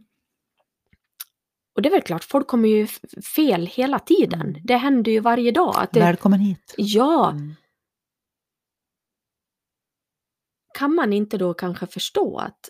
Och 1.77 1.83
det 1.83 1.89
är 1.89 1.91
väl 1.91 2.01
klart, 2.01 2.23
folk 2.23 2.47
kommer 2.47 2.69
ju 2.69 2.87
fel 3.35 3.65
hela 3.67 3.99
tiden. 3.99 4.41
Mm. 4.41 4.61
Det 4.63 4.77
händer 4.77 5.11
ju 5.11 5.19
varje 5.19 5.51
dag. 5.51 5.75
Att 5.77 5.91
det, 5.91 5.99
Välkommen 5.99 6.39
hit. 6.39 6.73
ja, 6.77 7.29
Mm. 7.31 7.55
kan 10.77 10.95
man 10.95 11.13
inte 11.13 11.37
då 11.37 11.53
kanske 11.53 11.87
förstå 11.87 12.37
att 12.37 12.69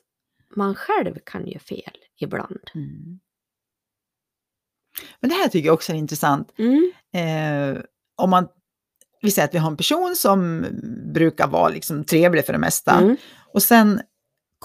man 0.55 0.75
själv 0.75 1.15
kan 1.25 1.47
ju 1.47 1.59
fel 1.59 1.97
ibland? 2.19 2.59
Mm. 2.75 3.19
Men 5.19 5.29
det 5.29 5.35
här 5.35 5.47
tycker 5.47 5.65
jag 5.65 5.73
också 5.73 5.93
är 5.93 5.97
intressant. 5.97 6.53
Mm. 6.57 6.91
Eh, 7.13 7.81
om 8.15 8.29
man, 8.29 8.47
vi 9.21 9.31
säger 9.31 9.47
att 9.47 9.53
vi 9.53 9.57
har 9.57 9.71
en 9.71 9.77
person 9.77 10.15
som 10.15 10.65
brukar 11.13 11.47
vara 11.47 11.69
liksom 11.69 12.03
trevlig 12.03 12.45
för 12.45 12.53
det 12.53 12.59
mesta. 12.59 12.91
Mm. 12.91 13.17
Och 13.53 13.63
sen 13.63 14.01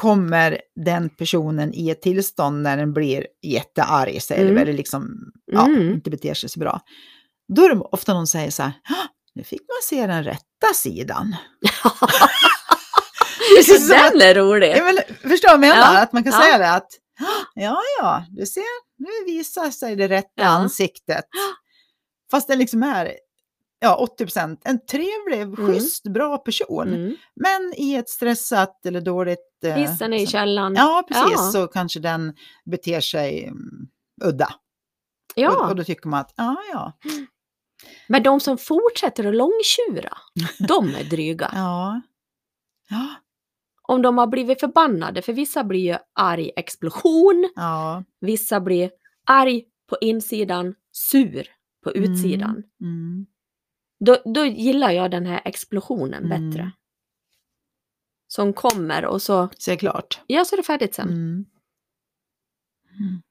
kommer 0.02 0.60
den 0.84 1.08
personen 1.10 1.74
i 1.74 1.90
ett 1.90 2.02
tillstånd 2.02 2.62
när 2.62 2.76
den 2.76 2.92
blir 2.92 3.26
jättearg 3.42 4.22
sig, 4.22 4.40
Mm. 4.40 4.56
eller 4.58 4.72
liksom, 4.72 5.10
ja, 5.52 5.66
Mm. 5.66 5.92
inte 5.92 6.10
beter 6.10 6.34
sig 6.34 6.48
så 6.50 6.60
bra. 6.60 6.80
Då 7.56 7.64
är 7.64 7.68
det 7.74 7.80
ofta 7.80 8.14
någon 8.14 8.26
säger 8.26 8.50
så 8.50 8.62
här, 8.62 8.72
"Ah, 8.90 9.06
nu 9.34 9.44
fick 9.44 9.60
man 9.60 9.76
se 9.98 10.06
den 10.06 10.24
rätta 10.24 10.74
sidan. 10.74 11.36
Precis 13.56 13.86
som 13.88 13.96
att, 13.96 14.12
Den 14.12 14.20
är 14.22 14.34
rolig! 14.34 14.74
ja, 14.76 14.84
men, 14.84 15.30
förstår 15.30 15.48
vad 15.48 15.52
jag 15.54 15.60
menar? 15.60 15.94
Ja, 15.94 16.00
Att 16.02 16.12
man 16.12 16.24
kan 16.24 16.32
ja. 16.32 16.38
säga 16.40 16.58
det 16.58 16.70
att, 16.70 16.86
"Ah, 17.20 17.44
ja, 17.54 17.80
ja, 18.00 18.24
du 18.30 18.46
ser, 18.46 18.64
nu 18.98 19.32
visar 19.32 19.70
sig 19.70 19.96
det 19.96 20.08
rätta 20.08 20.28
Ja. 20.34 20.46
ansiktet. 20.46 21.24
Fast 22.30 22.48
det 22.48 22.56
liksom 22.56 22.82
är, 22.82 23.12
ja, 23.82 23.96
80 23.96 24.24
procent, 24.24 24.60
en 24.64 24.86
trevlig, 24.86 25.56
schysst, 25.56 26.02
bra 26.02 26.38
person. 26.38 26.88
Mm. 26.88 27.16
Men 27.34 27.74
i 27.76 27.94
ett 27.94 28.08
stressat 28.08 28.86
eller 28.86 29.00
dåligt... 29.00 29.64
eh, 29.64 29.74
Hissen 29.74 30.12
är 30.12 30.16
i 30.16 30.26
så- 30.26 30.30
källaren. 30.32 30.74
Ja, 30.74 31.04
precis. 31.08 31.32
Ja. 31.32 31.38
Så 31.38 31.66
kanske 31.66 32.00
den 32.00 32.34
beter 32.64 33.00
sig 33.00 33.44
mm, 33.44 33.88
udda. 34.24 34.46
Och, 35.36 35.42
Ja, 35.42 35.68
och 35.70 35.76
då 35.76 35.84
tycker 35.84 36.08
man 36.08 36.20
att, 36.20 36.34
ja, 36.36 36.56
ja. 36.72 36.92
men 38.08 38.22
de 38.22 38.40
som 38.40 38.58
fortsätter 38.58 39.24
att 39.26 39.34
långtjura, 39.34 40.18
de 40.68 40.88
är 40.94 41.04
dryga. 41.10 41.50
Ja. 41.54 42.00
Ja. 42.88 43.08
Om 43.82 44.02
de 44.02 44.18
har 44.18 44.26
blivit 44.26 44.60
förbannade, 44.60 45.22
för 45.22 45.32
vissa 45.32 45.64
blir 45.64 45.80
ju 45.92 45.96
arg 46.12 46.50
explosion, 46.56 47.50
ja. 47.56 48.04
vissa 48.20 48.60
blir 48.60 48.90
arg 49.26 49.64
på 49.90 49.96
insidan, 50.00 50.74
sur 50.92 51.48
på 51.84 51.92
utsidan. 51.92 52.62
Mm. 52.80 53.26
Då, 54.04 54.16
då 54.34 54.44
gillar 54.44 54.90
jag 54.90 55.10
den 55.10 55.26
här 55.26 55.42
explosionen 55.44 56.24
Mm. 56.24 56.50
bättre. 56.50 56.72
Som 58.26 58.52
kommer 58.52 59.04
och 59.04 59.22
så, 59.22 59.48
Så 59.58 59.70
är 59.70 59.76
klart. 59.76 60.20
ja 60.26 60.44
så 60.44 60.54
är 60.54 60.56
det 60.56 60.62
färdigt 60.62 60.94
sen. 60.94 61.08
Mm. 61.08 61.44
Mm. 63.00 63.22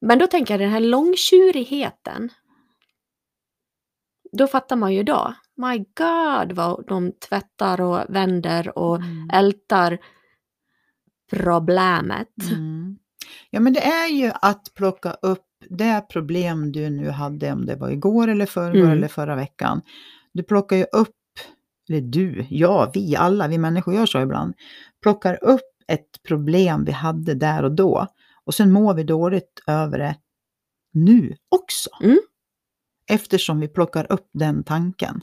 Men 0.00 0.18
då 0.18 0.26
tänker 0.26 0.54
jag 0.54 0.60
den 0.60 0.70
här 0.70 0.80
långtjurigheten. 0.80 2.28
Då 4.32 4.46
fattar 4.46 4.76
man 4.76 4.94
ju 4.94 5.02
då. 5.02 5.34
My 5.56 5.78
God 5.78 6.52
vad 6.52 6.86
de 6.86 7.12
tvättar 7.12 7.80
och 7.80 8.14
vänder 8.14 8.78
och 8.78 8.96
Mm. 8.96 9.30
ältar 9.32 9.98
problemet. 11.30 12.34
Mm. 12.52 12.98
Ja, 13.50 13.60
men 13.60 13.72
det 13.72 13.80
är 13.84 14.08
ju 14.08 14.32
att 14.42 14.74
plocka 14.74 15.12
upp 15.12 15.45
det 15.68 16.00
problem 16.08 16.72
du 16.72 16.90
nu 16.90 17.10
hade, 17.10 17.52
om 17.52 17.66
det 17.66 17.76
var 17.76 17.90
igår 17.90 18.28
eller 18.28 18.46
förrgår 18.46 18.80
Mm. 18.80 18.90
eller 18.90 19.08
förra 19.08 19.36
veckan. 19.36 19.82
Du 20.32 20.42
plockar 20.42 20.76
ju 20.76 20.84
upp, 20.92 21.14
eller 21.88 22.00
du, 22.00 22.46
ja, 22.50 22.90
vi 22.94 23.16
alla, 23.16 23.48
vi 23.48 23.58
människor 23.58 23.94
gör 23.94 24.06
så 24.06 24.20
ibland, 24.20 24.54
plockar 25.02 25.44
upp 25.44 25.60
ett 25.88 26.22
problem 26.28 26.84
vi 26.84 26.92
hade 26.92 27.34
där 27.34 27.62
och 27.62 27.72
då 27.72 28.06
och 28.44 28.54
sen 28.54 28.72
mår 28.72 28.94
vi 28.94 29.02
dåligt 29.02 29.62
över 29.66 29.98
det 29.98 30.16
nu 30.92 31.36
också. 31.48 31.90
Mm. 32.02 32.18
Eftersom 33.10 33.60
vi 33.60 33.68
plockar 33.68 34.12
upp 34.12 34.28
den 34.32 34.64
tanken. 34.64 35.20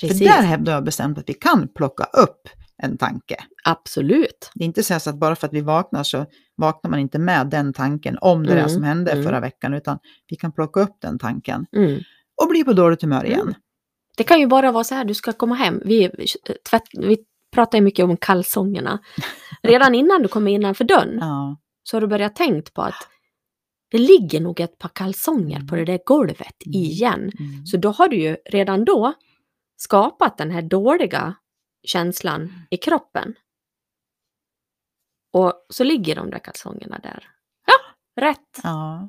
Precis, 0.00 0.18
För 0.18 0.24
där 0.24 0.42
hävdar 0.42 0.72
jag 0.72 0.84
bestämt 0.84 1.18
att 1.18 1.28
vi 1.28 1.34
kan 1.34 1.68
plocka 1.68 2.04
upp 2.04 2.48
en 2.82 2.98
tanke. 2.98 3.36
absolut. 3.64 4.50
Det 4.54 4.64
är 4.64 4.66
inte 4.66 4.82
så 4.82 4.94
att 4.94 5.14
bara 5.18 5.36
för 5.36 5.46
att 5.46 5.52
vi 5.52 5.60
vaknar 5.60 6.02
så 6.02 6.26
vaknar 6.56 6.90
man 6.90 7.00
inte 7.00 7.18
med 7.18 7.46
den 7.46 7.72
tanken 7.72 8.18
om 8.20 8.42
det 8.42 8.48
där 8.52 8.58
Mm, 8.58 8.68
som 8.70 8.82
hände 8.82 9.10
mm. 9.12 9.24
förra 9.24 9.40
veckan, 9.40 9.74
utan 9.74 9.98
vi 10.28 10.36
kan 10.36 10.52
plocka 10.52 10.80
upp 10.80 10.96
den 11.00 11.18
tanken 11.18 11.66
Mm. 11.76 12.00
och 12.42 12.48
bli 12.48 12.64
på 12.64 12.72
dåligt 12.72 13.02
humör 13.02 13.24
igen. 13.26 13.40
Mm. 13.40 13.54
Det 14.16 14.24
kan 14.24 14.40
ju 14.40 14.46
bara 14.46 14.72
vara 14.72 14.84
så 14.84 14.94
här, 14.94 15.04
du 15.04 15.14
ska 15.14 15.32
komma 15.32 15.54
hem. 15.54 15.82
Vi, 15.84 16.10
tvätt, 16.70 16.82
vi 16.98 17.18
pratar 17.54 17.78
ju 17.78 17.84
mycket 17.84 18.04
om 18.04 18.16
kalsongerna. 18.16 18.98
Redan 19.62 19.94
innan 19.94 20.22
du 20.22 20.28
kommer 20.28 20.50
innanför 20.50 20.84
dörren 20.84 21.18
Ja. 21.20 21.56
så 21.82 21.96
har 21.96 22.00
du 22.00 22.06
börjat 22.06 22.36
tänkt 22.36 22.74
på 22.74 22.82
att 22.82 22.94
det 23.90 23.98
ligger 23.98 24.40
nog 24.40 24.60
ett 24.60 24.78
par 24.78 24.88
kalsonger 24.88 25.60
på 25.60 25.76
det 25.76 25.84
där 25.84 26.00
golvet 26.04 26.54
Mm. 26.66 26.74
igen. 26.80 27.20
Mm. 27.20 27.66
Så 27.66 27.76
då 27.76 27.90
har 27.90 28.08
du 28.08 28.16
ju 28.16 28.36
redan 28.50 28.84
då 28.84 29.12
skapat 29.76 30.38
den 30.38 30.50
här 30.50 30.62
dåliga 30.62 31.34
känslan 31.86 32.52
i 32.70 32.76
kroppen. 32.76 33.34
Och 35.32 35.52
så 35.68 35.84
ligger 35.84 36.16
de 36.16 36.30
där 36.30 36.38
kalsongerna 36.38 36.98
där. 37.02 37.24
Ja, 37.66 37.74
rätt. 38.22 38.60
Ja. 38.62 39.08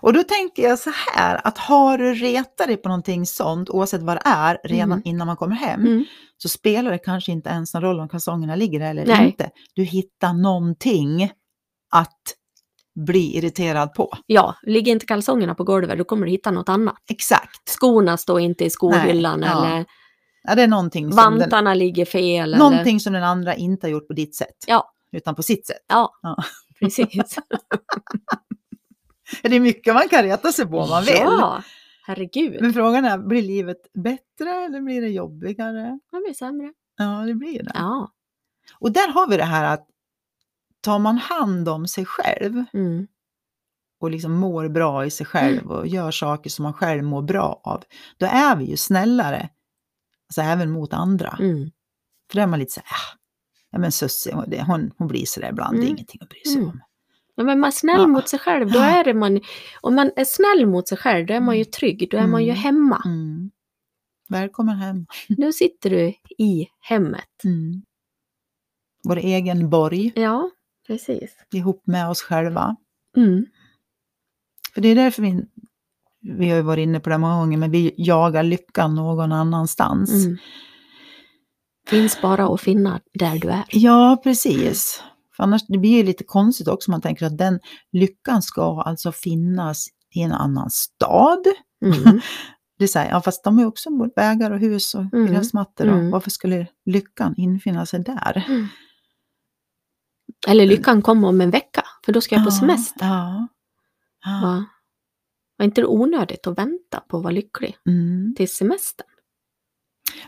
Och 0.00 0.12
då 0.12 0.22
tänker 0.22 0.62
jag 0.62 0.78
så 0.78 0.90
här, 1.14 1.40
att 1.46 1.58
har 1.58 1.98
du 1.98 2.14
retat 2.14 2.66
dig 2.66 2.76
på 2.76 2.88
någonting 2.88 3.26
sånt, 3.26 3.70
oavsett 3.70 4.02
vad 4.02 4.16
det 4.16 4.22
är, 4.24 4.58
redan 4.64 4.92
Mm. 4.92 5.02
innan 5.04 5.26
man 5.26 5.36
kommer 5.36 5.56
hem, 5.56 5.80
Mm. 5.80 6.04
så 6.36 6.48
spelar 6.48 6.90
det 6.90 6.98
kanske 6.98 7.32
inte 7.32 7.50
ens 7.50 7.74
någon 7.74 7.82
roll 7.82 8.00
om 8.00 8.08
kalsongerna 8.08 8.56
ligger 8.56 8.78
där 8.80 8.90
eller 8.90 9.06
Nej. 9.06 9.26
inte. 9.26 9.50
Du 9.74 9.82
hittar 9.82 10.32
någonting 10.32 11.30
att 11.92 12.22
bli 13.06 13.36
irriterad 13.36 13.94
på. 13.94 14.12
Ja, 14.26 14.54
ligger 14.62 14.92
inte 14.92 15.06
kalsongerna 15.06 15.54
på 15.54 15.64
golvet 15.64 15.98
då 15.98 16.04
kommer 16.04 16.26
du 16.26 16.32
hitta 16.32 16.50
något 16.50 16.68
annat. 16.68 16.96
Exakt. 17.10 17.68
Skorna 17.68 18.16
står 18.16 18.40
inte 18.40 18.64
i 18.64 18.70
skohyllan 18.70 19.40
Nej, 19.40 19.48
ja. 19.52 19.66
eller 19.66 19.84
Ja, 20.44 20.54
det 20.54 20.62
är 20.62 20.68
någonting 20.68 21.12
som, 21.12 21.16
den, 21.16 21.38
vantarna 21.38 21.74
ligger 21.74 22.04
fel. 22.04 22.42
Eller... 22.54 22.58
någonting 22.58 23.00
som 23.00 23.12
den 23.12 23.22
andra 23.24 23.54
inte 23.54 23.86
har 23.86 23.92
gjort 23.92 24.06
på 24.08 24.12
ditt 24.12 24.34
sätt, 24.34 24.64
Ja. 24.66 24.92
utan 25.12 25.34
på 25.34 25.42
sitt 25.42 25.66
sätt. 25.66 25.84
Ja, 25.88 26.12
Ja. 26.22 26.36
precis. 26.80 27.12
Det 29.42 29.56
är 29.56 29.60
mycket 29.60 29.94
man 29.94 30.08
kan 30.08 30.22
reta 30.22 30.52
sig 30.52 30.66
på 30.66 30.78
om 30.78 30.88
man 30.90 31.04
vill. 31.04 31.14
Ja, 31.20 31.62
herregud. 32.06 32.62
Men 32.62 32.72
frågan 32.72 33.04
är, 33.04 33.18
blir 33.18 33.42
livet 33.42 33.76
bättre 33.94 34.50
eller 34.66 34.80
blir 34.80 35.00
det 35.00 35.08
jobbigare? 35.08 35.98
Det 36.12 36.20
blir 36.24 36.34
sämre. 36.34 36.72
Ja, 36.96 37.04
det 37.26 37.34
blir 37.34 37.62
det. 37.62 37.70
Ja. 37.74 38.12
Och 38.78 38.92
där 38.92 39.08
har 39.12 39.28
vi 39.28 39.36
det 39.36 39.44
här 39.44 39.74
att 39.74 39.86
tar 40.80 40.98
man 40.98 41.18
hand 41.18 41.68
om 41.68 41.86
sig 41.88 42.04
själv 42.06 42.64
Mm. 42.72 43.06
och 44.00 44.10
liksom 44.10 44.32
mår 44.32 44.68
bra 44.68 45.06
i 45.06 45.10
sig 45.10 45.26
själv 45.26 45.70
och 45.72 45.86
gör 45.86 46.10
saker 46.10 46.50
som 46.50 46.62
man 46.62 46.72
själv 46.72 47.02
mår 47.04 47.22
bra 47.22 47.60
av, 47.64 47.82
då 48.18 48.26
är 48.26 48.56
vi 48.56 48.64
ju 48.64 48.76
snällare, 48.76 49.48
alltså 50.28 50.40
även 50.40 50.70
mot 50.70 50.92
andra. 50.92 51.36
Mm. 51.40 51.70
För 52.30 52.36
då 52.36 52.42
är 52.42 52.46
man 52.46 52.58
lite 52.58 52.72
så 52.72 52.80
här, 52.84 52.96
"Ah, 52.96 53.18
ja 53.70 53.78
men 53.78 53.92
Sussie, 53.92 54.34
hon, 54.66 54.90
hon, 54.98 55.08
blir 55.08 55.26
så 55.26 55.40
där 55.40 55.48
ibland, 55.50 55.74
det 55.76 55.78
är 55.78 55.82
Mm. 55.82 55.94
ingenting 55.94 56.20
att 56.22 56.28
bry 56.28 56.40
sig 56.44 56.56
Mm. 56.56 56.68
om. 56.68 56.80
Ja, 57.34 57.44
men 57.44 57.60
man 57.60 57.68
är 57.68 57.72
snäll 57.72 58.00
Ja. 58.00 58.06
mot 58.06 58.28
sig 58.28 58.38
själv, 58.38 58.72
då 58.72 58.78
är 58.78 59.14
man... 59.14 59.40
Om 59.80 59.94
man 59.94 60.10
är 60.16 60.24
snäll 60.24 60.66
mot 60.66 60.88
sig 60.88 60.98
själv, 60.98 61.26
då 61.26 61.34
är 61.34 61.40
man 61.40 61.58
ju 61.58 61.64
trygg, 61.64 62.08
då 62.10 62.16
är 62.16 62.26
man 62.26 62.44
ju 62.44 62.50
Mm. 62.50 62.62
hemma. 62.62 63.02
Mm. 63.04 63.50
Välkommen 64.28 64.76
hem. 64.76 65.06
Nu 65.28 65.52
sitter 65.52 65.90
du 65.90 66.14
i 66.38 66.68
hemmet. 66.80 67.44
Mm. 67.44 67.82
Vår 69.08 69.16
egen 69.16 69.70
borg, 69.70 70.12
Ja, 70.16 70.50
precis. 70.86 71.36
ihop 71.54 71.86
med 71.86 72.08
oss 72.10 72.22
själva. 72.22 72.76
Mm. 73.16 73.46
För 74.74 74.80
det 74.80 74.88
är 74.88 74.94
därför 74.94 75.22
vi, 75.22 75.44
vi 76.38 76.48
har 76.48 76.56
ju 76.56 76.62
varit 76.62 76.82
inne 76.82 77.00
på 77.00 77.10
det 77.10 77.18
många 77.18 77.36
gånger, 77.36 77.58
men 77.58 77.70
vi 77.70 77.94
jagar 77.96 78.42
lyckan 78.42 78.94
någon 78.94 79.32
annanstans. 79.32 80.10
Mm. 80.24 80.38
Finns 81.88 82.22
bara 82.22 82.46
att 82.46 82.60
finna 82.60 83.00
där 83.14 83.38
du 83.38 83.48
är. 83.48 83.64
Ja, 83.70 84.20
precis. 84.24 85.02
För 85.36 85.42
annars 85.42 85.66
det 85.66 85.78
blir 85.78 85.96
ju 85.96 86.02
lite 86.02 86.24
konstigt 86.24 86.68
också, 86.68 86.90
man 86.90 87.00
tänker 87.00 87.26
att 87.26 87.38
den 87.38 87.60
lyckan 87.92 88.42
ska 88.42 88.82
alltså 88.82 89.12
finnas 89.12 89.86
i 90.14 90.20
en 90.20 90.32
annan 90.32 90.70
stad. 90.70 91.46
Mm. 91.84 92.20
Det 92.78 92.84
är 92.84 92.88
så 92.88 92.98
här, 92.98 93.10
ja 93.10 93.20
fast 93.20 93.44
de 93.44 93.54
har 93.54 93.62
ju 93.62 93.68
också 93.68 93.90
vägar 94.16 94.50
och 94.50 94.58
hus 94.58 94.94
och 94.94 95.00
Mm. 95.00 95.26
gräsmattor. 95.26 95.86
Mm. 95.86 96.10
Varför 96.10 96.30
skulle 96.30 96.66
lyckan 96.86 97.34
infinna 97.36 97.86
sig 97.86 98.00
där? 98.00 98.44
Mm. 98.48 98.66
Eller 100.48 100.66
lyckan 100.66 101.02
kommer 101.02 101.28
om 101.28 101.40
en 101.40 101.50
vecka, 101.50 101.82
för 102.04 102.12
då 102.12 102.20
ska 102.20 102.34
jag 102.34 102.44
på 102.44 102.50
semester. 102.50 103.06
Ja. 103.06 103.48
ja. 104.24 104.64
Var 105.56 105.64
inte 105.64 105.80
det 105.80 105.86
onödigt 105.86 106.46
att 106.46 106.58
vänta 106.58 107.00
på 107.08 107.16
att 107.16 107.22
vara 107.22 107.32
lycklig 107.32 107.76
Mm. 107.88 108.34
till 108.36 108.48
semestern? 108.48 109.06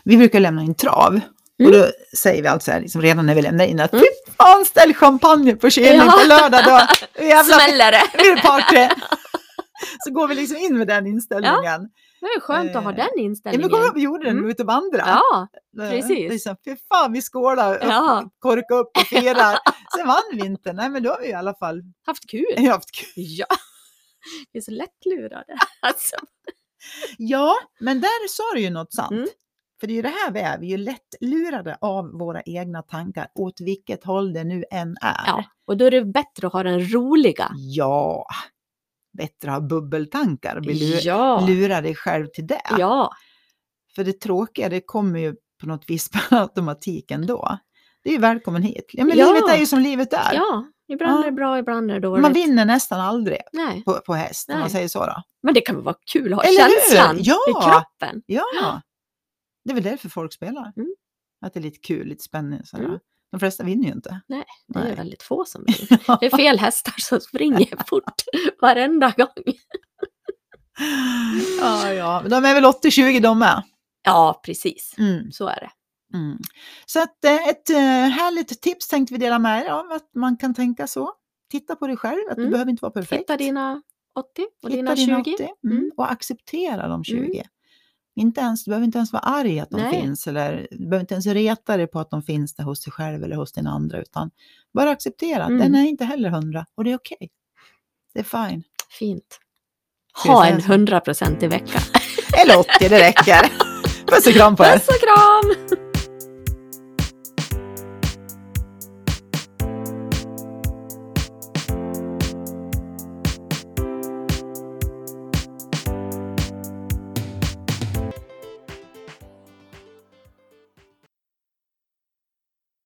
Vi 0.03 0.17
brukar 0.17 0.39
lämna 0.39 0.63
in 0.63 0.75
trav. 0.75 1.19
Mm. 1.59 1.71
Och 1.71 1.71
då 1.77 1.87
säger 2.17 2.41
vi 2.41 2.47
alltså 2.47 2.71
här, 2.71 2.81
liksom 2.81 3.01
redan 3.01 3.25
när 3.25 3.35
vi 3.35 3.41
lämnar 3.41 3.65
in 3.65 3.79
att 3.79 3.93
Mm. 3.93 4.03
fy 4.25 4.31
fan 4.33 4.65
ställ 4.65 4.93
champagne 4.93 5.55
på 5.55 5.69
kylning 5.69 5.93
Ja. 5.95 6.15
på 6.21 6.27
lördag 6.27 6.63
då. 6.65 6.79
Jävlar 7.23 7.59
Smäller 7.59 7.91
det! 7.91 8.03
blir 8.17 8.35
det 8.35 8.41
party. 8.41 8.87
Så 10.05 10.11
går 10.13 10.27
vi 10.27 10.35
liksom 10.35 10.57
in 10.57 10.77
med 10.77 10.87
den 10.87 11.07
inställningen. 11.07 11.89
Det 12.19 12.25
är 12.25 12.39
skönt 12.39 12.75
att 12.75 12.83
ha 12.83 12.91
Eh, 12.91 12.95
den 12.95 13.05
Ja, 13.05 13.11
men 13.15 13.23
inställningen. 13.25 13.69
kom 13.69 13.81
ihåg, 13.83 13.91
vi 13.95 14.01
gjorde 14.01 14.23
vi 14.23 14.29
Mm. 14.29 14.43
var 14.43 14.51
ute 14.51 14.63
och 14.63 14.67
vandrade. 14.67 15.09
Ja, 15.11 15.47
precis. 15.77 16.09
Liksom, 16.31 16.55
fy 16.65 16.75
fan, 16.89 17.13
vi 17.13 17.21
skålar, 17.21 17.75
upp, 17.75 17.83
Ja. 17.83 18.29
korkar 18.39 18.75
upp 18.75 18.91
och 18.97 19.03
firar. 19.07 19.57
Sen 19.97 20.07
vann 20.07 20.21
vi 20.33 20.45
inte. 20.45 20.73
Nej, 20.73 20.89
men 20.89 21.03
då 21.03 21.09
har 21.09 21.19
vi 21.19 21.27
i 21.29 21.33
alla 21.33 21.53
fall 21.55 21.81
haft 22.05 22.29
kul. 22.29 22.67
haft 22.67 22.91
kul. 22.91 23.07
Ja. 23.15 23.45
Vi 24.51 24.57
är 24.59 24.61
så 24.63 24.71
lättlurade. 24.71 25.57
Alltså. 25.81 26.15
Ja, 27.17 27.55
men 27.79 28.01
där 28.01 28.27
sa 28.27 28.43
du 28.53 28.59
ju 28.61 28.69
något 28.69 28.93
sant. 28.93 29.11
Mm. 29.11 29.27
För 29.79 29.87
det 29.87 29.93
är 29.93 29.95
ju 29.95 30.01
det 30.01 30.09
här 30.09 30.31
vi 30.31 30.39
är, 30.39 30.59
vi 30.59 30.67
är 30.73 30.77
ju 30.77 30.83
lätt 30.83 31.15
lurade 31.21 31.77
av 31.81 32.11
våra 32.11 32.41
egna 32.45 32.81
tankar, 32.81 33.27
åt 33.35 33.61
vilket 33.61 34.03
håll 34.03 34.33
det 34.33 34.43
nu 34.43 34.63
än 34.71 34.89
är. 35.01 35.23
Ja, 35.27 35.43
och 35.67 35.77
då 35.77 35.85
är 35.85 35.91
det 35.91 36.05
bättre 36.05 36.47
att 36.47 36.53
ha 36.53 36.63
den 36.63 36.93
roliga. 36.93 37.51
Ja, 37.55 38.25
bättre 39.17 39.51
att 39.51 39.61
ha 39.61 39.67
bubbeltankar 39.67 40.55
och 40.55 40.61
bli 40.61 40.99
Ja. 41.03 41.45
lura 41.47 41.81
dig 41.81 41.95
själv 41.95 42.27
till 42.27 42.47
det. 42.47 42.61
Ja, 42.77 43.11
För 43.95 44.03
det 44.03 44.21
tråkiga, 44.21 44.69
det 44.69 44.81
kommer 44.85 45.19
ju 45.19 45.35
på 45.61 45.67
något 45.67 45.89
vis 45.89 46.09
per 46.29 46.37
automatik 46.41 47.11
ändå. 47.11 47.57
Det 48.03 48.09
är 48.09 48.13
ju 48.13 48.19
välkommen 48.19 48.61
hit. 48.61 48.85
Ja, 48.93 49.05
men 49.05 49.17
Ja. 49.17 49.25
livet 49.33 49.49
är 49.55 49.57
ju 49.59 49.65
som 49.65 49.79
livet 49.79 50.13
är. 50.13 50.33
ja. 50.33 50.65
Ibland 50.87 51.13
Ja. 51.19 51.21
är 51.21 51.25
det 51.25 51.31
bra, 51.31 51.57
ibland 51.59 51.91
är 51.91 51.93
det 51.95 51.99
dåligt. 51.99 52.21
Man 52.21 52.33
vinner 52.33 52.65
nästan 52.65 52.99
aldrig 52.99 53.39
Nej, 53.53 53.83
på, 53.83 53.99
på 54.05 54.13
häst, 54.13 54.49
om 54.49 54.53
man 54.53 54.61
Nej. 54.61 54.71
säger 54.71 54.87
så 54.87 55.05
då. 55.05 55.21
men 55.43 55.53
det 55.53 55.61
kan 55.61 55.75
väl 55.75 55.83
vara 55.83 55.95
kul 56.13 56.33
att 56.33 56.39
ha 56.39 56.43
Eller 56.43 56.61
känslan 56.61 57.17
Ja. 57.19 57.37
i 57.49 57.53
kroppen. 57.53 58.21
Ja, 58.25 58.81
det 59.65 59.71
är 59.71 59.75
väl 59.75 59.83
därför 59.83 60.09
folk 60.09 60.33
spelar. 60.33 60.73
Mm. 60.77 60.95
Att 61.45 61.53
det 61.53 61.59
är 61.59 61.61
lite 61.61 61.79
kul, 61.79 62.07
lite 62.07 62.23
spännande. 62.23 62.65
sådär. 62.65 62.85
Mm. 62.85 62.99
De 63.31 63.39
flesta 63.39 63.63
vinner 63.63 63.85
ju 63.87 63.91
inte. 63.93 64.21
Nej, 64.27 64.43
det 64.67 64.79
är 64.79 64.83
Nej. 64.83 64.95
väldigt 64.95 65.23
få 65.23 65.45
som 65.45 65.63
vill. 65.67 65.87
Det 66.19 66.25
är 66.25 66.37
fel 66.37 66.59
hästar 66.59 66.93
som 66.97 67.19
springer 67.19 67.83
fort 67.87 68.21
varenda 68.61 69.13
gång. 69.17 69.53
Ja, 71.61 71.93
ja. 71.93 72.23
De 72.29 72.45
är 72.45 72.53
väl 72.53 72.65
80-20 72.65 73.21
de 73.21 73.39
med. 73.39 73.63
Ja, 74.03 74.41
precis. 74.45 74.95
Mm. 74.97 75.31
Så 75.31 75.47
är 75.47 75.59
det. 75.59 75.69
Mm. 76.13 76.37
Så 76.85 77.01
att, 77.03 77.25
eh, 77.25 77.47
ett 77.47 77.69
eh, 77.69 77.77
härligt 78.09 78.61
tips 78.61 78.87
tänkte 78.87 79.13
vi 79.13 79.17
dela 79.19 79.39
med 79.39 79.65
er 79.65 79.69
av, 79.69 79.91
att 79.91 80.09
man 80.15 80.37
kan 80.37 80.53
tänka 80.53 80.87
så. 80.87 81.13
Titta 81.51 81.75
på 81.75 81.87
dig 81.87 81.97
själv, 81.97 82.19
att 82.29 82.35
du 82.35 82.41
Mm. 82.41 82.51
behöver 82.51 82.71
inte 82.71 82.81
vara 82.81 82.91
perfekt. 82.91 83.21
Hitta 83.21 83.37
dina 83.37 83.81
80 84.15 84.47
och 84.63 84.69
Hitta 84.71 84.95
dina 84.95 85.23
20. 85.23 85.33
80, 85.33 85.49
mm. 85.63 85.77
Mm. 85.77 85.91
Och 85.97 86.11
acceptera 86.11 86.87
de 86.87 87.03
20. 87.03 87.17
Mm. 87.17 87.47
Inte 88.15 88.41
ens, 88.41 88.63
du 88.63 88.71
behöver 88.71 88.85
inte 88.85 88.97
ens 88.97 89.13
vara 89.13 89.23
arg 89.23 89.59
att 89.59 89.69
de 89.69 89.77
Nej. 89.81 90.01
finns, 90.01 90.27
eller 90.27 90.67
du 90.71 90.77
behöver 90.77 90.99
inte 90.99 91.13
ens 91.13 91.25
reta 91.27 91.77
dig 91.77 91.87
på 91.87 91.99
att 91.99 92.09
de 92.09 92.21
finns 92.23 92.55
där 92.55 92.63
hos 92.63 92.83
dig 92.83 92.91
själv 92.91 93.23
eller 93.23 93.35
hos 93.35 93.51
den 93.53 93.67
andra, 93.67 94.01
utan 94.01 94.31
bara 94.73 94.89
acceptera 94.89 95.43
att 95.43 95.59
den 95.59 95.75
är 95.75 95.85
inte 95.85 96.05
heller 96.05 96.29
hundra 96.29 96.65
och 96.75 96.83
det 96.83 96.91
är 96.91 96.95
okej. 96.97 97.29
Det 98.13 98.19
är 98.19 98.47
fine. 98.49 98.63
Fint. 98.99 99.39
Ha 100.25 100.45
en 100.45 100.61
så? 100.61 100.67
100% 100.67 101.43
i 101.43 101.47
vecka. 101.47 101.79
Eller 102.43 102.59
80, 102.59 102.69
det 102.79 102.99
räcker. 103.07 103.51
Puss 104.07 104.27
och 104.27 104.33
kram 104.33 104.55
på 104.55 104.63
er! 104.63 104.73
Puss 104.73 104.87
och 104.87 104.99
kram! 104.99 105.77